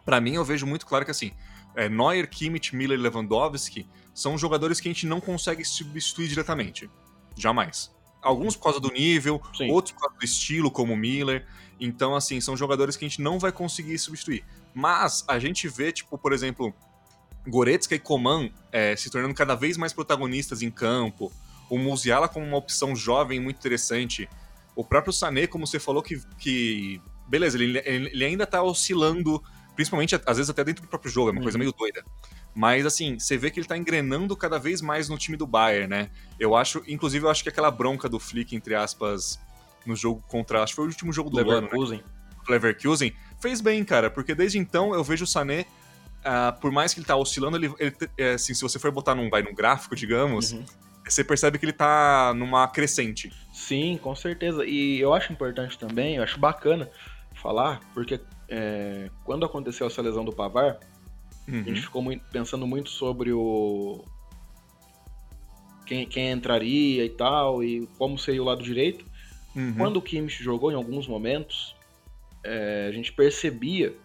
[0.03, 1.31] para mim eu vejo muito claro que assim,
[1.75, 6.89] é, Neuer, Kimmich, Miller e Lewandowski são jogadores que a gente não consegue substituir diretamente.
[7.35, 7.93] Jamais.
[8.21, 9.69] Alguns por causa do nível, Sim.
[9.69, 11.45] outros por causa do estilo, como o Miller.
[11.79, 14.45] Então, assim, são jogadores que a gente não vai conseguir substituir.
[14.73, 16.73] Mas a gente vê, tipo, por exemplo,
[17.45, 21.29] Goretzka e Coman é, se tornando cada vez mais protagonistas em campo.
[21.69, 24.29] O Musiala como uma opção jovem muito interessante.
[24.75, 29.43] O próprio Sané, como você falou, que, que beleza, ele, ele ainda tá oscilando,
[29.75, 31.43] principalmente às vezes até dentro do próprio jogo, é uma uhum.
[31.43, 32.03] coisa meio doida.
[32.55, 35.87] Mas, assim, você vê que ele tá engrenando cada vez mais no time do Bayern,
[35.87, 36.09] né?
[36.39, 39.37] Eu acho, inclusive, eu acho que aquela bronca do Flick, entre aspas,
[39.85, 40.63] no jogo contra.
[40.63, 41.99] Acho que foi o último jogo do Leverkusen.
[41.99, 42.07] ano.
[42.07, 42.45] Né?
[42.47, 43.13] Leverkusen.
[43.41, 45.65] Fez bem, cara, porque desde então eu vejo o Sané.
[46.21, 49.13] Uh, por mais que ele tá oscilando, ele, ele, é, assim, se você for botar
[49.13, 50.65] num, vai, num gráfico, digamos, uhum.
[51.07, 53.31] você percebe que ele tá numa crescente.
[53.53, 54.65] Sim, com certeza.
[54.65, 56.89] E eu acho importante também, eu acho bacana
[57.35, 60.79] falar, porque é, quando aconteceu essa lesão do Pavar,
[61.47, 61.59] uhum.
[61.59, 64.03] a gente ficou muito, pensando muito sobre o.
[65.85, 69.05] Quem, quem entraria e tal, e como seria o lado direito.
[69.55, 69.75] Uhum.
[69.75, 71.75] Quando o Kimmich jogou em alguns momentos,
[72.43, 73.95] é, a gente percebia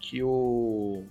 [0.00, 1.04] que o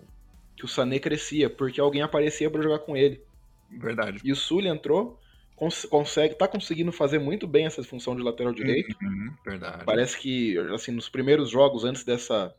[0.58, 3.22] que o Sané crescia, porque alguém aparecia para jogar com ele.
[3.70, 4.20] Verdade.
[4.24, 5.20] E o Sully entrou,
[5.56, 8.98] cons consegue, tá conseguindo fazer muito bem essa função de lateral direito.
[9.02, 9.86] Uhum, verdade.
[9.86, 12.56] Parece que, assim, nos primeiros jogos, antes dessa.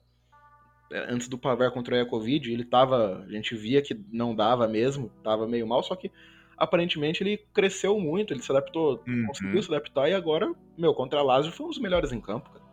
[0.90, 3.24] É, antes do Pavar contra o Covid, ele tava.
[3.26, 6.10] A gente via que não dava mesmo, tava meio mal, só que
[6.56, 9.26] aparentemente ele cresceu muito, ele se adaptou, uhum.
[9.26, 12.50] conseguiu se adaptar e agora, meu, contra a Lazio foi um dos melhores em campo,
[12.50, 12.68] cara.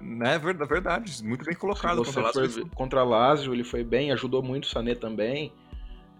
[0.00, 2.04] É verdade, muito bem colocado.
[2.04, 2.70] contra, Lazio.
[2.74, 5.52] contra Lazio ele foi bem, ajudou muito o Sané também.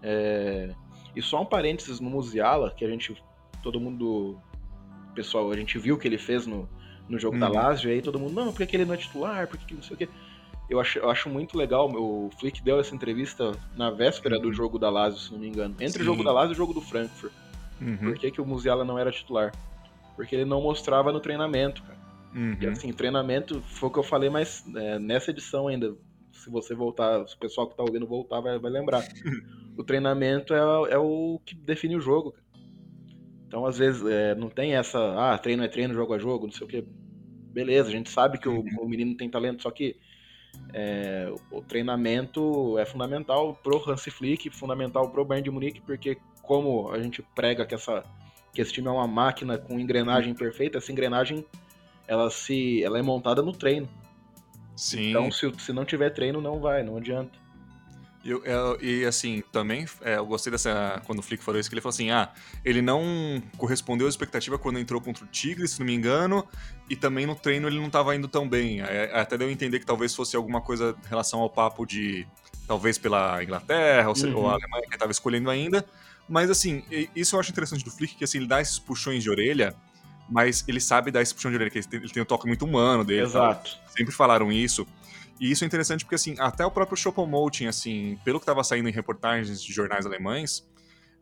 [0.01, 0.73] É...
[1.15, 3.15] E só um parênteses no Musiala, que a gente,
[3.63, 4.37] todo mundo,
[5.15, 6.69] pessoal, a gente viu que ele fez no,
[7.09, 7.55] no jogo da uhum.
[7.55, 9.81] Lazio, e aí todo mundo, não, por que ele não é titular, por que não
[9.81, 10.09] sei o quê.
[10.69, 14.53] Eu acho, eu acho muito legal, o Flick deu essa entrevista na véspera do uhum.
[14.53, 15.75] jogo da Lazio, se não me engano.
[15.79, 16.01] Entre Sim.
[16.01, 17.31] o jogo da Lazio e o jogo do Frankfurt.
[17.79, 17.97] Uhum.
[17.97, 19.53] Por que, que o Musiala não era titular?
[20.15, 21.97] Porque ele não mostrava no treinamento, cara.
[22.35, 22.57] Uhum.
[22.59, 25.95] E assim, treinamento foi o que eu falei, mas é, nessa edição ainda,
[26.33, 29.03] se você voltar, se o pessoal que tá ouvindo voltar vai, vai lembrar.
[29.77, 30.59] o treinamento é,
[30.91, 32.33] é, o que define o jogo.
[32.33, 32.47] Cara.
[33.47, 36.53] Então, às vezes, é, não tem essa, ah, treino é treino, jogo é jogo, não
[36.53, 36.85] sei o que.
[37.53, 38.81] Beleza, a gente sabe que o, uhum.
[38.81, 39.95] o menino tem talento, só que
[40.73, 46.91] é, o treinamento é fundamental pro Hansi Flick, fundamental pro Bayern de Munique, porque como
[46.91, 48.03] a gente prega que, essa,
[48.53, 51.45] que esse time é uma máquina com engrenagem perfeita, essa engrenagem
[52.07, 53.87] ela se ela é montada no treino.
[54.75, 55.09] Sim.
[55.09, 57.37] Então, se, se não tiver treino, não vai, não adianta.
[58.27, 61.01] Eu, eu, e assim, também é, eu gostei dessa.
[61.05, 62.29] Quando o Flick falou isso, que ele falou assim: ah,
[62.65, 66.45] ele não correspondeu à expectativa quando entrou contra o Tigre, se não me engano,
[66.89, 68.81] e também no treino ele não estava indo tão bem.
[68.81, 72.27] É, até deu a entender que talvez fosse alguma coisa em relação ao papo de.
[72.67, 74.35] Talvez pela Inglaterra, ou, uhum.
[74.35, 75.85] ou a Alemanha que estava escolhendo ainda.
[76.27, 76.83] Mas assim,
[77.15, 79.73] isso eu acho interessante do Flick, que assim, ele dá esses puxões de orelha
[80.29, 82.45] mas ele sabe dar esse puxão de orelha, que ele tem, ele tem um toque
[82.47, 83.21] muito humano dele.
[83.21, 83.77] Exato.
[83.95, 84.85] Sempre falaram isso.
[85.39, 88.89] E isso é interessante porque, assim, até o próprio Choupo-Moting, assim, pelo que estava saindo
[88.89, 90.67] em reportagens de jornais alemães,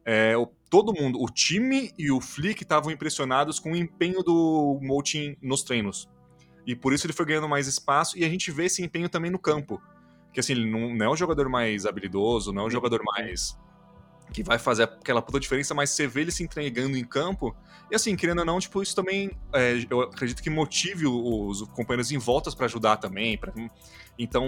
[0.05, 4.79] é, o, todo mundo, o time e o Flick estavam impressionados com o empenho do
[4.81, 6.07] Moting nos treinos.
[6.65, 9.31] E por isso ele foi ganhando mais espaço e a gente vê esse empenho também
[9.31, 9.81] no campo.
[10.31, 13.57] Que assim, ele não, não é o jogador mais habilidoso, não é o jogador mais
[14.33, 17.55] que vai fazer aquela puta diferença, mas você vê ele se entregando em campo.
[17.89, 22.11] E assim, querendo ou não, tipo, isso também é, eu acredito que motive os companheiros
[22.11, 23.37] em voltas para ajudar também.
[23.37, 23.53] Pra...
[24.17, 24.45] Então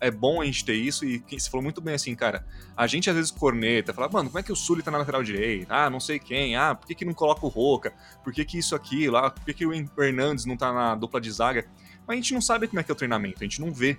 [0.00, 1.04] é bom a gente ter isso.
[1.04, 2.44] E você falou muito bem assim, cara.
[2.76, 5.22] A gente às vezes corneta, fala, mano, como é que o Sully tá na lateral
[5.22, 5.72] direita?
[5.72, 6.56] Ah, não sei quem.
[6.56, 7.92] Ah, por que, que não coloca o Roca?
[8.24, 9.08] Por que, que isso aqui?
[9.08, 9.30] Lá?
[9.30, 11.66] Por que, que o Hernandes não tá na dupla de zaga?
[12.06, 13.98] Mas a gente não sabe como é que é o treinamento, a gente não vê.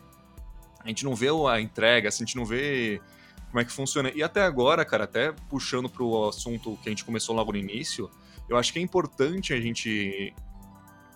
[0.84, 3.00] A gente não vê a entrega, a gente não vê
[3.52, 4.10] como é que funciona.
[4.16, 8.10] E até agora, cara, até puxando pro assunto que a gente começou logo no início,
[8.50, 10.34] eu acho que é importante a gente.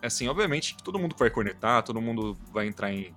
[0.03, 3.13] Assim, obviamente, todo mundo vai cornetar, todo mundo vai entrar em.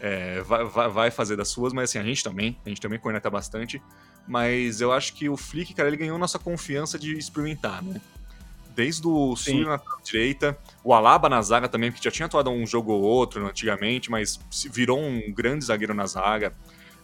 [0.00, 3.28] É, vai, vai, fazer das suas, mas assim, a gente também, a gente também corneta
[3.28, 3.82] bastante.
[4.26, 8.00] Mas eu acho que o Flick, cara, ele ganhou nossa confiança de experimentar, né?
[8.74, 12.66] Desde o Sul na direita, o Alaba na zaga também, que já tinha atuado um
[12.66, 14.38] jogo ou outro antigamente, mas
[14.70, 16.52] virou um grande zagueiro na zaga.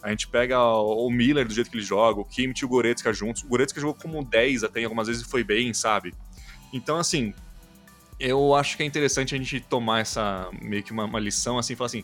[0.01, 3.13] A gente pega o Miller do jeito que ele joga, o Kimmich e o Goretzka
[3.13, 3.43] juntos.
[3.43, 6.13] O Goretzka jogou como 10 até algumas vezes e foi bem, sabe?
[6.73, 7.33] Então, assim,
[8.19, 11.75] eu acho que é interessante a gente tomar essa meio que uma, uma lição, assim,
[11.75, 12.03] falar assim.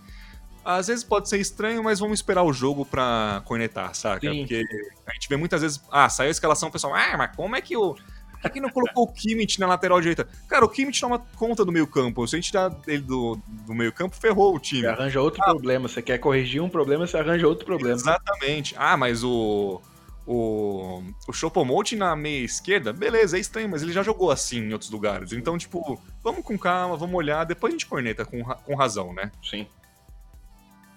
[0.65, 4.29] Às vezes pode ser estranho, mas vamos esperar o jogo pra cornetar, saca?
[4.29, 4.39] Sim.
[4.39, 4.63] Porque
[5.07, 5.81] a gente vê muitas vezes.
[5.89, 6.93] Ah, saiu a escalação, o pessoal.
[6.93, 7.95] Ah, mas como é que o.
[8.41, 10.27] Por que não colocou o Kimmich na lateral direita?
[10.47, 12.27] Cara, o Kimmich toma conta do meio campo.
[12.27, 14.81] Se a gente tirar ele do, do meio campo, ferrou o time.
[14.81, 15.87] Você arranja outro ah, problema.
[15.87, 17.95] Você quer corrigir um problema, você arranja outro problema.
[17.95, 18.75] Exatamente.
[18.77, 19.81] Ah, mas o
[20.27, 24.73] o, o Chopomote na meia esquerda, beleza, é estranho, mas ele já jogou assim em
[24.73, 25.31] outros lugares.
[25.31, 29.31] Então, tipo, vamos com calma, vamos olhar, depois a gente corneta com, com razão, né?
[29.41, 29.65] Sim.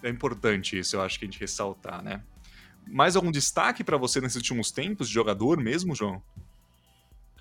[0.03, 2.22] É importante isso, eu acho que a gente ressaltar, né?
[2.88, 6.20] Mais algum destaque para você nesses últimos tempos de jogador mesmo, João?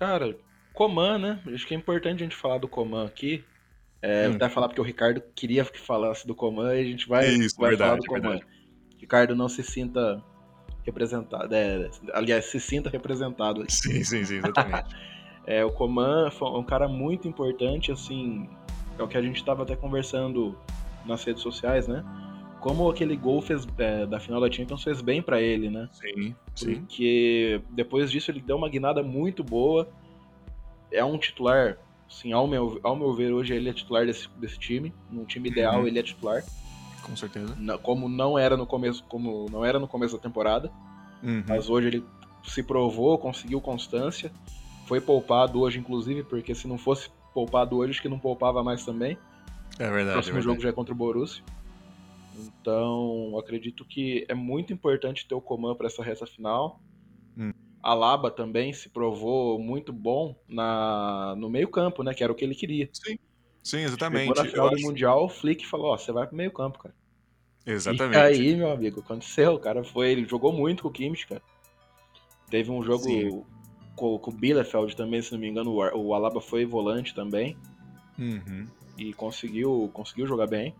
[0.00, 0.34] Cara,
[0.72, 1.40] Coman, né?
[1.52, 3.44] Acho que é importante a gente falar do Coman aqui.
[4.00, 4.32] É, hum.
[4.34, 7.54] Até falar porque o Ricardo queria que falasse do Coman e a gente vai, Isso,
[7.58, 8.40] vai verdade, falar do Coman.
[8.98, 10.24] Ricardo, não se sinta
[10.86, 13.62] representado, é, aliás, se sinta representado.
[13.68, 14.96] Sim, sim, sim, exatamente.
[15.46, 18.48] é, o Coman foi um cara muito importante, assim,
[18.98, 20.58] é o que a gente estava até conversando
[21.04, 22.02] nas redes sociais, né?
[22.60, 25.88] Como aquele gol fez, é, da final da Champions fez bem para ele, né?
[25.92, 26.74] Sim, sim.
[26.74, 29.88] Porque depois disso ele deu uma guinada muito boa.
[30.92, 34.58] É um titular, assim, ao meu, ao meu ver, hoje ele é titular desse, desse
[34.58, 34.92] time.
[35.10, 35.86] Num time ideal, uhum.
[35.86, 36.44] ele é titular.
[37.02, 37.56] Com certeza.
[37.82, 40.70] Como não era no começo, como não era no começo da temporada.
[41.22, 41.42] Uhum.
[41.48, 42.04] Mas hoje ele
[42.44, 44.30] se provou, conseguiu constância.
[44.86, 48.84] Foi poupado hoje, inclusive, porque se não fosse poupado hoje, acho que não poupava mais
[48.84, 49.16] também.
[49.78, 50.10] É verdade.
[50.10, 50.44] O próximo é verdade.
[50.44, 51.42] jogo já é contra o Borussia.
[52.36, 56.80] Então, acredito que é muito importante ter o Coman para essa reta final.
[57.36, 57.52] Hum.
[57.82, 62.12] A Laba também se provou muito bom na, no meio-campo, né?
[62.12, 62.88] Que era o que ele queria.
[62.92, 63.18] Sim,
[63.62, 64.28] Sim exatamente.
[64.28, 64.86] Chegou na final Eu do acho...
[64.86, 66.94] Mundial, o Flick falou: Ó, você vai pro meio-campo, cara.
[67.64, 68.16] Exatamente.
[68.16, 69.54] E aí, meu amigo, aconteceu.
[69.54, 70.10] O cara foi.
[70.10, 71.42] Ele jogou muito com o Kimmich, cara.
[72.50, 73.46] Teve um jogo
[73.94, 75.72] com, com, o Bielefeld também, se não me engano.
[75.72, 77.56] O Alaba foi volante também.
[78.18, 78.66] Uhum.
[78.98, 80.74] E conseguiu, conseguiu jogar bem.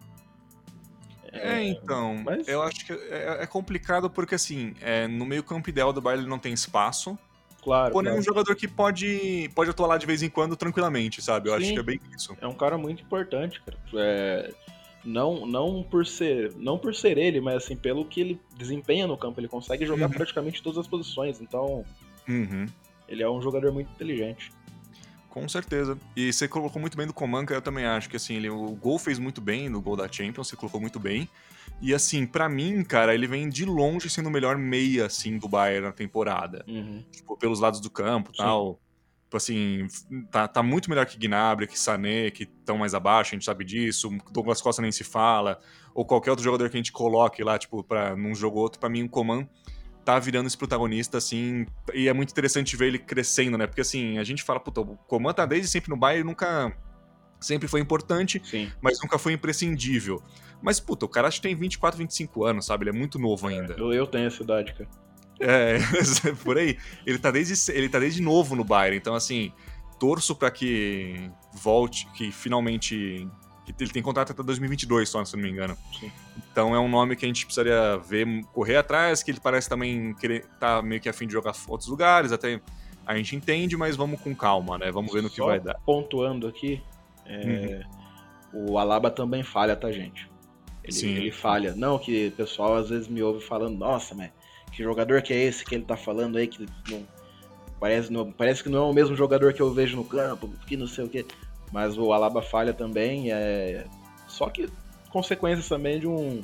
[1.43, 2.47] É, então, mas...
[2.47, 6.25] eu acho que é, é complicado porque, assim, é, no meio campo ideal do Bayern
[6.25, 7.19] ele não tem espaço.
[7.63, 7.93] Claro.
[7.93, 11.49] Porém, é um jogador que pode, pode atuar lá de vez em quando tranquilamente, sabe?
[11.49, 12.37] Eu Sim, acho que é bem isso.
[12.41, 13.79] É um cara muito importante, cara.
[13.97, 14.51] É,
[15.05, 19.17] não, não por ser não por ser ele, mas assim, pelo que ele desempenha no
[19.17, 19.41] campo.
[19.41, 20.13] Ele consegue jogar uhum.
[20.13, 21.41] praticamente todas as posições.
[21.41, 21.85] Então,
[22.29, 22.67] uhum.
[23.09, 24.53] ele é um jogador muito inteligente.
[25.31, 25.97] Com certeza.
[26.17, 28.75] E você colocou muito bem do Coman, que eu também acho que assim, ele, o
[28.75, 31.29] gol fez muito bem no gol da Champions, você colocou muito bem.
[31.81, 35.49] E assim, para mim, cara, ele vem de longe sendo o melhor meia, assim, do
[35.49, 36.65] Bayern na temporada.
[36.69, 37.05] Uhum.
[37.11, 38.81] Tipo, pelos lados do campo e tal.
[39.25, 39.87] Tipo assim,
[40.31, 43.65] tá, tá muito melhor que Gnabry, que Sané, que estão mais abaixo, a gente sabe
[43.65, 44.11] disso.
[44.33, 45.61] Douglas Costa nem se fala.
[45.95, 48.81] Ou qualquer outro jogador que a gente coloque lá, tipo, pra, num jogo ou outro,
[48.81, 49.49] pra mim o Coman
[50.05, 53.67] tá virando esse protagonista, assim, e é muito interessante ver ele crescendo, né?
[53.67, 56.73] Porque, assim, a gente fala, puta, o Coman tá desde sempre no Bayern, nunca...
[57.41, 58.71] Sempre foi importante, Sim.
[58.83, 60.23] mas nunca foi imprescindível.
[60.61, 62.85] Mas, puta, o cara acho que tem 24, 25 anos, sabe?
[62.85, 63.75] Ele é muito novo ainda.
[63.79, 64.91] Eu, eu tenho essa idade, cara.
[65.41, 65.79] É,
[66.45, 66.77] por aí.
[67.07, 69.53] Ele tá, desde, ele tá desde novo no Bayern, então, assim,
[69.99, 73.27] torço para que volte, que finalmente
[73.79, 75.77] ele tem contrato até 2022 só, se não me engano.
[75.99, 76.11] Sim.
[76.51, 80.15] Então é um nome que a gente precisaria ver, correr atrás, que ele parece também
[80.15, 82.61] querer tá meio que afim de jogar outros lugares, até
[83.07, 84.91] a gente entende, mas vamos com calma, né?
[84.91, 85.75] Vamos ver no que vai dar.
[85.85, 86.81] pontuando aqui,
[87.27, 87.85] é...
[88.53, 88.73] uhum.
[88.73, 90.31] o Alaba também falha, tá, gente?
[90.85, 91.09] Ele, Sim.
[91.09, 91.75] ele falha.
[91.75, 94.31] Não, que o pessoal às vezes me ouve falando, nossa, mas
[94.73, 97.07] que jogador que é esse que ele tá falando aí, que não...
[97.81, 100.77] Parece, não, parece que não é o mesmo jogador que eu vejo no campo, que
[100.77, 101.25] não sei o que.
[101.73, 103.85] Mas o Alaba falha também, é
[104.27, 104.69] só que
[105.11, 106.43] consequências também de um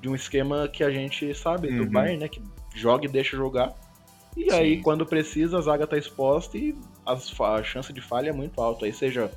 [0.00, 1.84] de um esquema que a gente sabe uhum.
[1.84, 2.42] do Bayern, né, que
[2.74, 3.74] joga e deixa jogar.
[4.36, 4.50] E Sim.
[4.50, 8.60] aí quando precisa a zaga tá exposta e as, a chance de falha é muito
[8.60, 8.86] alta.
[8.86, 9.30] Aí seja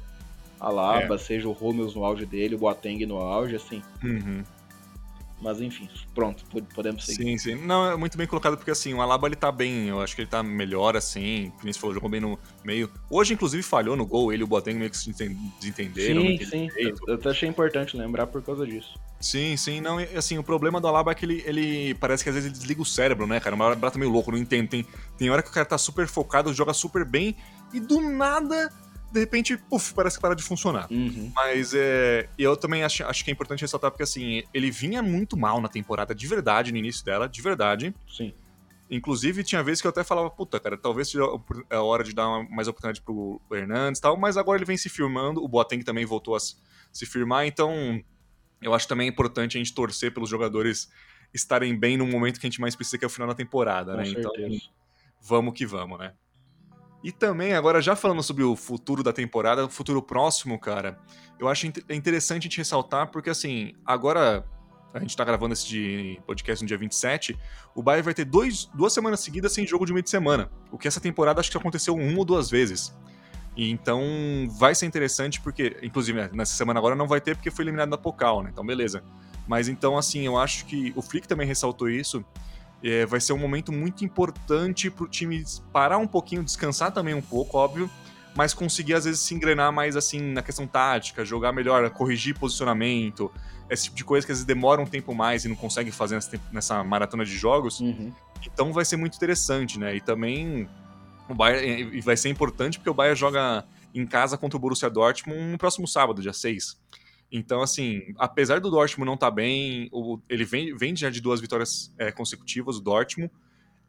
[0.59, 1.17] Alaba, é.
[1.17, 3.83] seja o Rúmeus no auge dele, o Boateng no auge, assim.
[4.01, 4.43] Uhum.
[5.43, 6.41] Mas enfim, pronto,
[6.73, 7.23] podemos seguir.
[7.23, 7.55] Sim, sim.
[7.55, 10.21] Não, é muito bem colocado, porque assim, o Alaba ele tá bem, eu acho que
[10.21, 12.89] ele tá melhor assim, como você falou, jogou bem no meio.
[13.09, 15.11] Hoje, inclusive, falhou no gol, ele e o Boateng meio que se
[15.59, 16.21] desentenderam.
[16.21, 18.97] Sim, sim, eu, eu até achei importante lembrar por causa disso.
[19.19, 22.35] Sim, sim, não, assim, o problema do Alaba é que ele, ele parece que às
[22.35, 23.53] vezes ele desliga o cérebro, né, cara?
[23.53, 24.69] Uma hora tá meio louco, não entendo.
[24.69, 24.85] Tem,
[25.17, 27.35] tem hora que o cara tá super focado, joga super bem,
[27.73, 28.71] e do nada
[29.13, 30.91] de repente, puf, parece que para de funcionar.
[30.91, 31.31] Uhum.
[31.35, 35.37] Mas é, eu também acho, acho que é importante ressaltar, porque assim, ele vinha muito
[35.37, 37.93] mal na temporada, de verdade, no início dela, de verdade.
[38.09, 38.33] Sim.
[38.89, 41.23] Inclusive, tinha vezes que eu até falava, puta, cara, talvez seja
[41.69, 44.89] a hora de dar mais oportunidade pro Hernandes e tal, mas agora ele vem se
[44.89, 48.03] firmando, o Boateng também voltou a se firmar, então
[48.61, 50.91] eu acho também importante a gente torcer pelos jogadores
[51.33, 53.91] estarem bem no momento que a gente mais precisa, que é o final da temporada,
[53.91, 54.05] Com né?
[54.05, 54.29] Certeza.
[54.37, 54.57] Então,
[55.21, 56.13] vamos que vamos, né?
[57.03, 60.97] E também, agora já falando sobre o futuro da temporada, o futuro próximo, cara,
[61.37, 64.45] eu acho interessante a gente ressaltar, porque assim, agora
[64.93, 67.37] a gente tá gravando esse podcast no dia 27,
[67.75, 70.77] o Bayern vai ter dois, duas semanas seguidas sem jogo de meio de semana, o
[70.77, 72.95] que essa temporada acho que aconteceu uma ou duas vezes.
[73.57, 74.01] Então
[74.57, 77.89] vai ser interessante porque, inclusive, né, nessa semana agora não vai ter porque foi eliminado
[77.89, 78.49] na Pokal, né?
[78.51, 79.03] Então beleza.
[79.47, 82.23] Mas então, assim, eu acho que o Flick também ressaltou isso,
[82.83, 87.13] é, vai ser um momento muito importante para o time parar um pouquinho, descansar também
[87.13, 87.89] um pouco, óbvio,
[88.35, 93.31] mas conseguir às vezes se engrenar mais assim na questão tática, jogar melhor, corrigir posicionamento,
[93.69, 96.19] esse tipo de coisa que às vezes demora um tempo mais e não consegue fazer
[96.51, 97.79] nessa maratona de jogos.
[97.79, 98.11] Uhum.
[98.45, 99.95] Então vai ser muito interessante, né?
[99.95, 100.67] E também
[101.29, 103.63] o Bayern vai ser importante porque o Bayern joga
[103.95, 106.77] em casa contra o Borussia Dortmund no próximo sábado, dia 6.
[107.35, 111.19] Então, assim, apesar do Dortmund não estar tá bem, o, ele vem, vem já de
[111.19, 113.31] duas vitórias é, consecutivas, o Dortmund,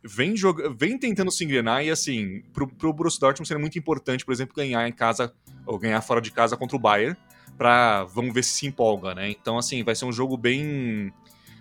[0.03, 4.25] vem, joga, vem tentando se engrenar e, assim, pro, pro Borussia Dortmund seria muito importante,
[4.25, 5.35] por exemplo, ganhar em casa,
[5.67, 7.15] ou ganhar fora de casa contra o Bayern,
[7.59, 9.29] para vamos ver se se empolga, né?
[9.31, 11.13] Então, assim, vai ser um jogo bem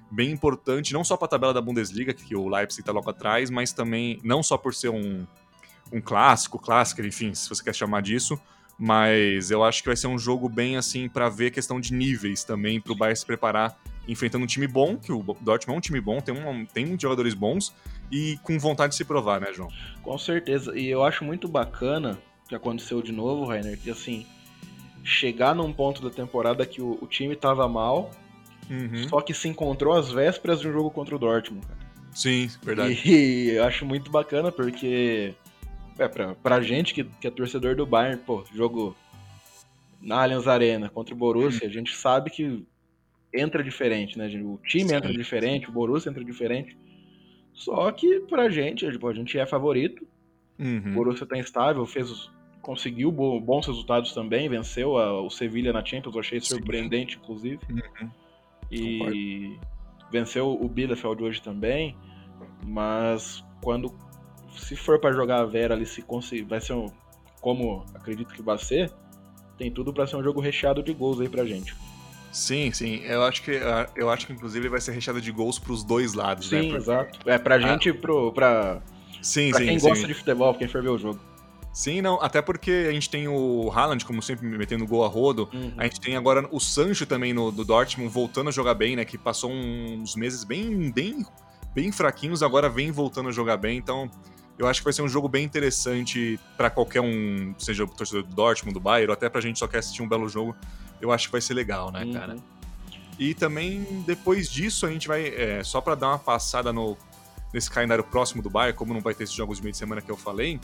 [0.10, 3.50] bem importante, não só para a tabela da Bundesliga, que o Leipzig está logo atrás,
[3.50, 5.26] mas também, não só por ser um,
[5.91, 8.39] um clássico, clássico, enfim, se você quer chamar disso,
[8.77, 12.43] mas eu acho que vai ser um jogo bem assim para ver questão de níveis
[12.43, 15.81] também, para o Bayern se preparar enfrentando um time bom, que o Dortmund é um
[15.81, 17.73] time bom, tem, um, tem muitos jogadores bons
[18.12, 19.69] e com vontade de se provar, né, João?
[20.01, 24.25] Com certeza, e eu acho muito bacana que aconteceu de novo, Rainer, que assim,
[25.03, 28.12] chegar num ponto da temporada que o, o time tava mal,
[28.69, 29.07] uhum.
[29.07, 31.65] só que se encontrou às vésperas de um jogo contra o Dortmund.
[32.13, 32.99] Sim, verdade.
[33.05, 33.09] E,
[33.47, 35.33] e eu acho muito bacana porque
[35.97, 38.95] é, pra, pra gente que, que é torcedor do Bayern, pô, jogo
[40.01, 42.65] na Allianz Arena contra o Borussia, a gente sabe que
[43.34, 44.27] entra diferente, né?
[44.43, 46.77] O time entra diferente, o Borussia entra diferente.
[47.53, 50.06] Só que pra gente, tipo, a gente é favorito.
[50.60, 50.91] Uhum.
[50.91, 56.15] O Borussia tá instável, fez conseguiu bons resultados também, venceu a, o Sevilha na Champions,
[56.15, 57.60] eu achei surpreendente, inclusive.
[57.69, 58.10] Uhum.
[58.71, 60.10] E Concordo.
[60.10, 61.95] venceu o Bielefeld hoje também,
[62.65, 63.93] mas quando
[64.57, 66.87] se for para jogar a Vera ali, se conseguir, vai ser um,
[67.41, 68.91] como acredito que vai ser,
[69.57, 71.75] tem tudo para ser um jogo recheado de gols aí pra gente.
[72.31, 73.01] Sim, sim.
[73.03, 73.51] Eu acho que
[73.95, 76.61] eu acho que inclusive vai ser recheado de gols pros dois lados, sim, né?
[76.63, 77.29] Sim, exato.
[77.29, 77.59] É pra ah.
[77.59, 78.81] gente e pro pra,
[79.21, 79.87] sim, pra sim, quem sim.
[79.87, 81.19] gosta de futebol, quem for ver o jogo.
[81.71, 85.49] Sim, não, até porque a gente tem o Haaland, como sempre, metendo gol a rodo.
[85.51, 85.73] Uhum.
[85.75, 89.03] A gente tem agora o Sancho também no, do Dortmund voltando a jogar bem, né?
[89.03, 91.25] Que passou uns meses bem, bem,
[91.73, 93.77] bem fraquinhos, agora vem voltando a jogar bem.
[93.77, 94.09] Então,
[94.57, 98.23] eu acho que vai ser um jogo bem interessante para qualquer um, seja o torcedor
[98.23, 100.55] do Dortmund, do Bayern, ou até pra gente só quer assistir um belo jogo.
[101.01, 102.13] Eu acho que vai ser legal, né, uhum.
[102.13, 102.35] cara?
[103.17, 106.97] E também, depois disso, a gente vai, é, só para dar uma passada no,
[107.53, 110.01] nesse calendário próximo do Bayern, como não vai ter esses jogos de meio de semana
[110.01, 110.59] que eu falei,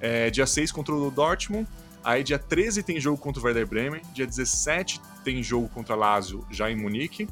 [0.00, 1.66] é, dia 6 contra o Dortmund.
[2.02, 4.02] Aí dia 13 tem jogo contra o Werder Bremen.
[4.12, 7.26] Dia 17 tem jogo contra Lazio, já em Munique.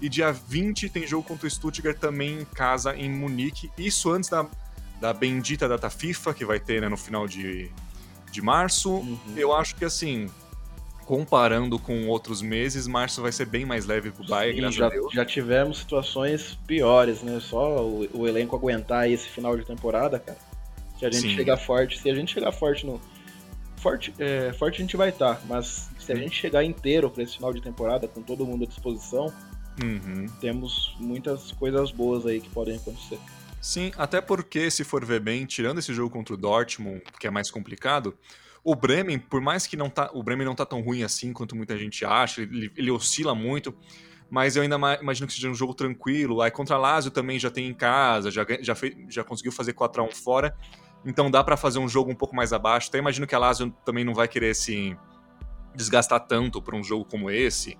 [0.00, 3.70] E dia 20 tem jogo contra o Stuttgart também em casa em Munique.
[3.78, 4.46] Isso antes da,
[5.00, 7.70] da bendita data FIFA, que vai ter né, no final de,
[8.30, 8.90] de março.
[8.90, 9.18] Uhum.
[9.36, 10.28] Eu acho que assim,
[11.08, 14.86] comparando com outros meses, março vai ser bem mais leve pro Bayern, Sim, graças já,
[14.86, 15.12] a Deus.
[15.14, 17.40] Já tivemos situações piores, né?
[17.40, 20.38] Só o, o elenco aguentar esse final de temporada, cara.
[20.98, 21.34] Se a gente Sim.
[21.34, 23.00] chegar forte, se a gente chegar forte no.
[23.76, 27.22] Forte, é, forte a gente vai estar, tá, mas se a gente chegar inteiro para
[27.22, 29.32] esse final de temporada, com todo mundo à disposição,
[29.82, 30.26] uhum.
[30.40, 33.18] temos muitas coisas boas aí que podem acontecer.
[33.60, 37.30] Sim, até porque, se for ver bem, tirando esse jogo contra o Dortmund, que é
[37.30, 38.16] mais complicado,
[38.62, 41.56] o Bremen, por mais que não tá, o Bremen não tá tão ruim assim quanto
[41.56, 43.74] muita gente acha, ele, ele oscila muito,
[44.30, 46.42] mas eu ainda imagino que seja um jogo tranquilo.
[46.42, 50.02] Aí contra Lazio também já tem em casa, já, já, fez, já conseguiu fazer 4
[50.02, 50.56] a 1 fora.
[51.04, 52.88] Então dá para fazer um jogo um pouco mais abaixo.
[52.88, 54.96] Até imagino que a Lazio também não vai querer se
[55.74, 57.78] desgastar tanto para um jogo como esse.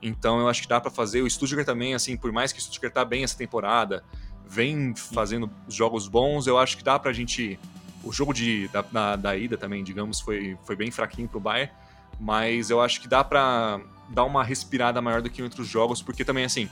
[0.00, 1.20] Então eu acho que dá para fazer.
[1.20, 4.02] O Stuttgart também, assim, por mais que o Stuttgart tá bem essa temporada,
[4.50, 7.58] vem fazendo jogos bons, eu acho que dá pra gente.
[8.02, 11.70] O jogo de, da, da, da ida também, digamos, foi, foi bem fraquinho pro Bayern,
[12.18, 16.02] mas eu acho que dá pra dar uma respirada maior do que em outros jogos,
[16.02, 16.68] porque também, assim,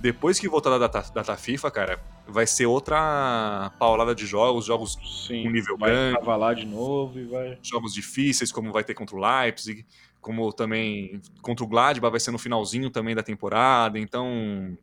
[0.00, 4.98] depois que voltar da data, data FIFA, cara, vai ser outra paulada de jogos, jogos
[5.26, 6.24] Sim, com nível vai grande.
[6.24, 7.58] Vai lá de novo e vai.
[7.62, 9.86] Jogos difíceis, como vai ter contra o Leipzig,
[10.20, 13.98] como também contra o Gladbach vai ser no finalzinho também da temporada.
[13.98, 14.76] Então,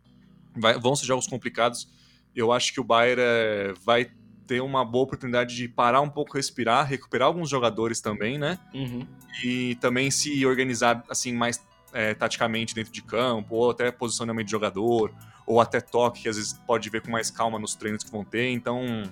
[0.56, 1.88] vai, vão ser jogos complicados.
[2.36, 4.12] Eu acho que o Bayern é, vai
[4.48, 8.60] ter uma boa oportunidade de parar um pouco, respirar, recuperar alguns jogadores também, né?
[8.74, 9.08] Uhum.
[9.44, 14.52] E também se organizar assim mais é, taticamente dentro de campo, ou até posicionamento de
[14.52, 15.14] jogador,
[15.46, 18.24] ou até toque, que às vezes pode ver com mais calma nos treinos que vão
[18.24, 18.50] ter.
[18.50, 19.04] Então,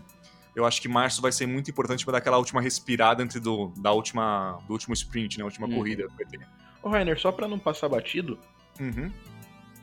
[0.56, 3.74] eu acho que março vai ser muito importante para dar aquela última respirada entre do,
[3.78, 5.76] da última, do último sprint, né, a última uhum.
[5.76, 6.48] corrida que vai ter.
[6.82, 8.40] Ô, Rainer, só para não passar batido,
[8.80, 9.12] uhum.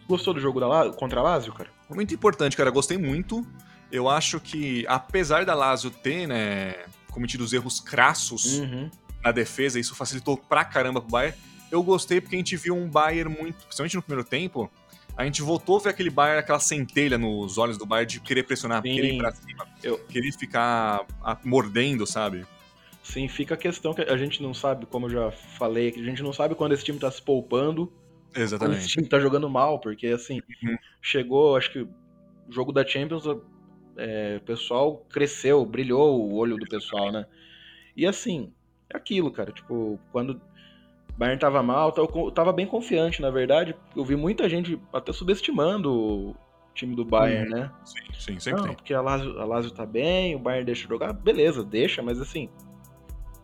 [0.09, 1.71] Gostou do jogo da contra a Lazio, cara?
[1.89, 3.47] Muito importante, cara, gostei muito.
[3.91, 8.91] Eu acho que, apesar da Lazio ter, né, cometido os erros crassos uhum.
[9.25, 11.37] na defesa, isso facilitou pra caramba pro Bayern
[11.71, 14.71] eu gostei porque a gente viu um Bayern muito, principalmente no primeiro tempo,
[15.17, 18.43] a gente voltou a ver aquele Bayern, aquela centelha nos olhos do Bayern de querer
[18.43, 18.95] pressionar, Sim.
[18.95, 19.99] querer ir pra cima, eu...
[19.99, 21.07] querer ficar
[21.45, 22.47] mordendo, sabe?
[23.03, 26.05] Sim, fica a questão que a gente não sabe, como eu já falei, que a
[26.05, 27.93] gente não sabe quando esse time tá se poupando,
[28.35, 28.59] Exatamente.
[28.59, 30.77] quando esse time tá jogando mal, porque assim, uhum.
[31.01, 31.89] chegou, acho que o
[32.51, 33.25] jogo da Champions,
[33.97, 37.27] é, o pessoal cresceu, brilhou o olho do pessoal, né?
[37.97, 38.53] E assim,
[38.93, 40.41] é aquilo, cara, tipo, quando
[41.17, 43.75] Bayern tava mal, eu tava bem confiante, na verdade.
[43.97, 46.37] Eu vi muita gente até subestimando o
[46.75, 47.61] time do Bayern, uhum.
[47.61, 47.73] né?
[47.85, 48.77] Sim, sim, sempre Não, tem.
[48.77, 51.15] Porque a Lazio, a Lazio tá bem, o Bayern deixa jogar.
[51.15, 52.51] Beleza, deixa, mas assim,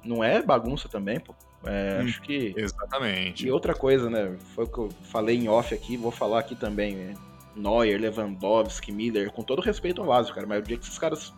[0.05, 1.35] não é bagunça também, pô.
[1.65, 2.55] É, hum, acho que.
[2.57, 3.47] Exatamente.
[3.47, 4.37] E outra coisa, né?
[4.55, 6.97] Foi o que eu falei em off aqui, vou falar aqui também.
[6.97, 7.15] Né?
[7.55, 11.33] Neuer, Lewandowski, Miller, com todo respeito ao Lazio, cara, mas o dia que esses caras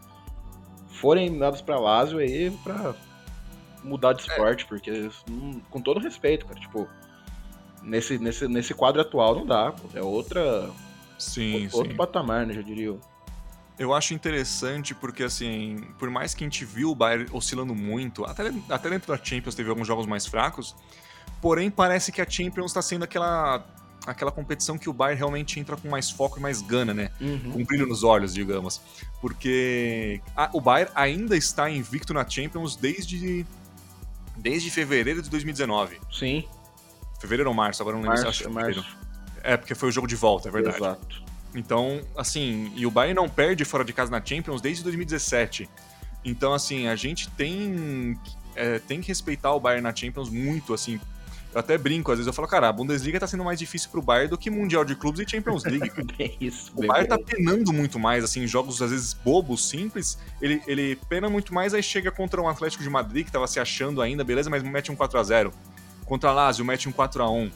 [0.89, 2.95] forem dados pra Lazio aí pra
[3.83, 4.27] mudar de é.
[4.27, 4.68] esporte, é.
[4.68, 5.11] porque
[5.70, 6.89] com todo respeito, cara, tipo,
[7.83, 10.70] nesse, nesse, nesse quadro atual não dá, pô, é outra
[11.18, 11.97] sim, outro sim.
[11.97, 13.01] patamar, né, já diria eu.
[13.79, 18.25] Eu acho interessante porque, assim, por mais que a gente viu o Bayern oscilando muito,
[18.25, 20.77] até, até dentro da Champions teve alguns jogos mais fracos,
[21.43, 23.64] porém parece que a Champions está sendo aquela
[24.07, 27.11] aquela competição que o Bayern realmente entra com mais foco e mais gana, né?
[27.20, 27.53] Uhum.
[27.53, 28.81] Com brilho nos olhos, digamos.
[29.20, 33.47] Porque a, o Bayern ainda está invicto na Champions desde,
[34.37, 36.01] desde fevereiro de 2019.
[36.12, 36.47] Sim.
[37.20, 38.85] Fevereiro ou março, agora não lembro março, se acho março.
[39.43, 40.77] É, porque foi o jogo de volta, é verdade.
[40.77, 41.25] Exato.
[41.55, 45.68] Então, assim, e o Bayern não perde fora de casa na Champions desde 2017.
[46.24, 48.18] Então, assim, a gente tem,
[48.57, 50.98] é, tem que respeitar o Bayern na Champions muito, assim,
[51.55, 54.02] eu até brinco, às vezes eu falo, cara, a Bundesliga tá sendo mais difícil pro
[54.02, 55.88] Bayern do que Mundial de Clubes e Champions League.
[56.18, 60.61] bem isso, o Bayern tá penando muito mais, assim, jogos às vezes bobos, simples, ele,
[60.66, 64.02] ele pena muito mais, aí chega contra um Atlético de Madrid, que tava se achando
[64.02, 65.52] ainda, beleza, mas mete um 4x0.
[66.05, 67.52] Contra a Lazio, mete um 4x1.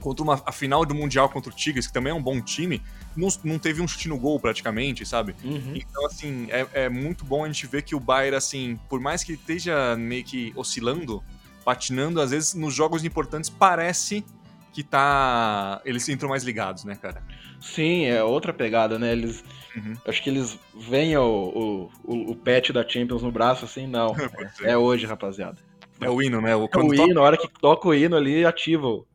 [0.00, 2.82] Contra uma, a final do Mundial contra o Tigres, que também é um bom time,
[3.16, 5.34] não, não teve um chute no gol praticamente, sabe?
[5.44, 5.72] Uhum.
[5.74, 9.24] Então, assim, é, é muito bom a gente ver que o Bayern, assim, por mais
[9.24, 11.22] que esteja meio que oscilando,
[11.64, 14.24] patinando, às vezes nos jogos importantes parece
[14.72, 15.80] que tá.
[15.84, 17.22] Eles entram mais ligados, né, cara?
[17.60, 19.12] Sim, é outra pegada, né?
[19.12, 19.42] Eles.
[19.74, 19.96] Uhum.
[20.06, 24.14] Acho que eles veem o, o, o pet da Champions no braço assim, não.
[24.62, 25.58] é, é, hoje, rapaziada.
[26.00, 26.54] É o hino, né?
[26.54, 27.20] O, é o hino, toca...
[27.20, 29.06] a hora que toca o hino ali, ativa o,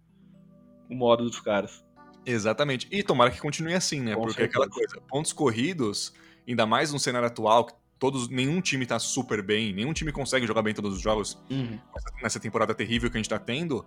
[0.93, 1.83] o modo dos caras.
[2.25, 2.87] Exatamente.
[2.91, 4.15] E tomara que continue assim, né?
[4.15, 4.63] Com Porque certeza.
[4.63, 6.13] aquela coisa, pontos corridos,
[6.47, 10.45] ainda mais no cenário atual, que todos, nenhum time tá super bem, nenhum time consegue
[10.45, 11.79] jogar bem todos os jogos uhum.
[12.21, 13.85] nessa temporada terrível que a gente tá tendo.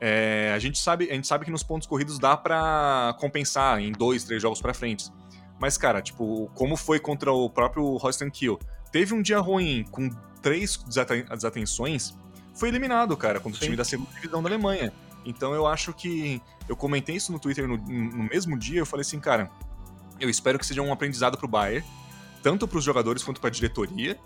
[0.00, 3.92] É, a, gente sabe, a gente sabe que nos pontos corridos dá para compensar em
[3.92, 5.10] dois, três jogos para frente.
[5.60, 8.58] Mas, cara, tipo, como foi contra o próprio Holstein Kiel?
[8.92, 10.08] Teve um dia ruim com
[10.40, 12.16] três desatenções,
[12.54, 13.64] foi eliminado, cara, contra Sim.
[13.64, 14.92] o time da segunda divisão da Alemanha.
[15.28, 16.42] Então eu acho que.
[16.68, 19.50] Eu comentei isso no Twitter no, no mesmo dia, eu falei assim, cara,
[20.20, 21.84] eu espero que seja um aprendizado pro Bayern
[22.42, 24.18] tanto para os jogadores quanto para a diretoria,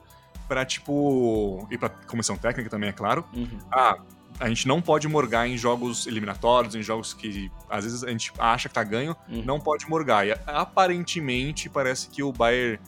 [0.48, 3.24] para tipo e para comissão técnica também é claro.
[3.34, 3.58] Uhum.
[3.70, 3.98] Ah,
[4.40, 8.32] a gente não pode morgar em jogos eliminatórios, em jogos que às vezes a gente
[8.38, 9.42] acha que tá ganho, uhum.
[9.44, 10.26] não pode morgar.
[10.26, 12.78] E aparentemente parece que o Bayern,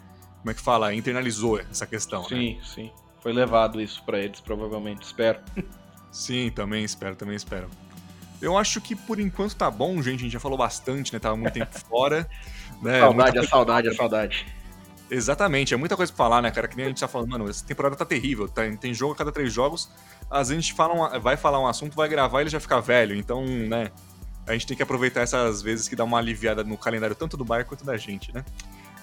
[0.40, 2.24] como é que fala, internalizou essa questão.
[2.24, 2.60] Sim, né?
[2.64, 2.92] sim.
[3.20, 5.40] Foi levado isso para eles, provavelmente, espero.
[6.12, 7.70] sim, também espero, também espero.
[8.44, 10.20] Eu acho que por enquanto tá bom, gente.
[10.20, 11.18] A gente já falou bastante, né?
[11.18, 12.28] Tava muito tempo fora.
[12.82, 13.00] Né?
[13.00, 14.46] Saudade, a saudade, a saudade.
[15.10, 16.66] Exatamente, é muita coisa pra falar, né, cara?
[16.66, 19.16] Que nem a gente tá falando, mano, essa temporada tá terrível, tá, tem jogo a
[19.16, 19.90] cada três jogos,
[20.30, 22.58] às vezes a gente fala um, vai falar um assunto, vai gravar e ele já
[22.58, 23.90] fica velho, então, né,
[24.46, 27.44] a gente tem que aproveitar essas vezes que dá uma aliviada no calendário tanto do
[27.44, 28.44] Bayern quanto da gente, né?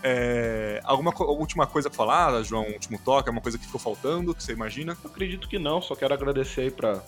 [0.04, 2.64] É, alguma co última coisa pra falar, João?
[2.64, 3.30] Um último toque?
[3.30, 4.98] Alguma coisa que ficou faltando, que você imagina?
[5.04, 7.02] Eu acredito que não, só quero agradecer aí pra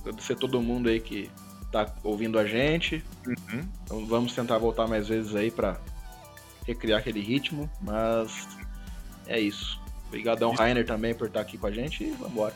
[0.00, 1.30] agradecer todo mundo aí que
[1.74, 3.02] tá ouvindo a gente.
[3.26, 3.68] Uhum.
[3.82, 5.76] Então vamos tentar voltar mais vezes aí pra
[6.64, 8.48] recriar aquele ritmo, mas
[9.26, 9.80] é isso.
[10.06, 10.62] Obrigadão, isso.
[10.62, 12.54] Rainer, também por estar aqui com a gente e vambora.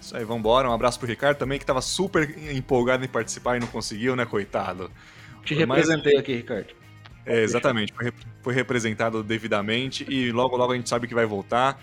[0.00, 0.68] Isso aí, vambora.
[0.70, 4.24] Um abraço pro Ricardo também, que tava super empolgado em participar e não conseguiu, né,
[4.24, 4.90] coitado.
[5.44, 6.74] Te representei aqui, Ricardo.
[7.26, 11.80] É, exatamente, foi, foi representado devidamente e logo, logo a gente sabe que vai voltar.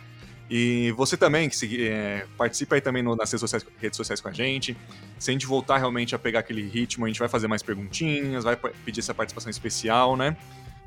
[0.56, 4.22] E você também, que se, é, participa aí também no, nas redes sociais, redes sociais
[4.22, 4.78] com a gente.
[5.18, 8.44] Se a gente voltar realmente a pegar aquele ritmo, a gente vai fazer mais perguntinhas,
[8.44, 10.38] vai pedir essa participação especial, né?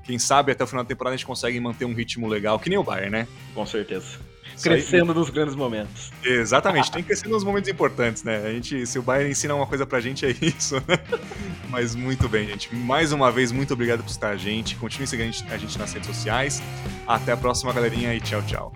[0.05, 2.71] Quem sabe até o final da temporada a gente consegue manter um ritmo legal, que
[2.71, 3.29] nem o Bayern, né?
[3.57, 4.21] Com certeza.
[4.63, 6.13] Crescendo nos grandes momentos.
[6.23, 8.47] Exatamente, tem que crescer nos momentos importantes, né?
[8.47, 10.97] A gente, se o Bayern ensina uma coisa pra gente, é isso, né?
[11.71, 12.73] Mas muito bem, gente.
[12.73, 14.77] Mais uma vez, muito obrigado por estar a gente.
[14.77, 16.63] Continue seguindo a gente nas redes sociais.
[17.05, 18.73] Até a próxima, galerinha, e tchau, tchau.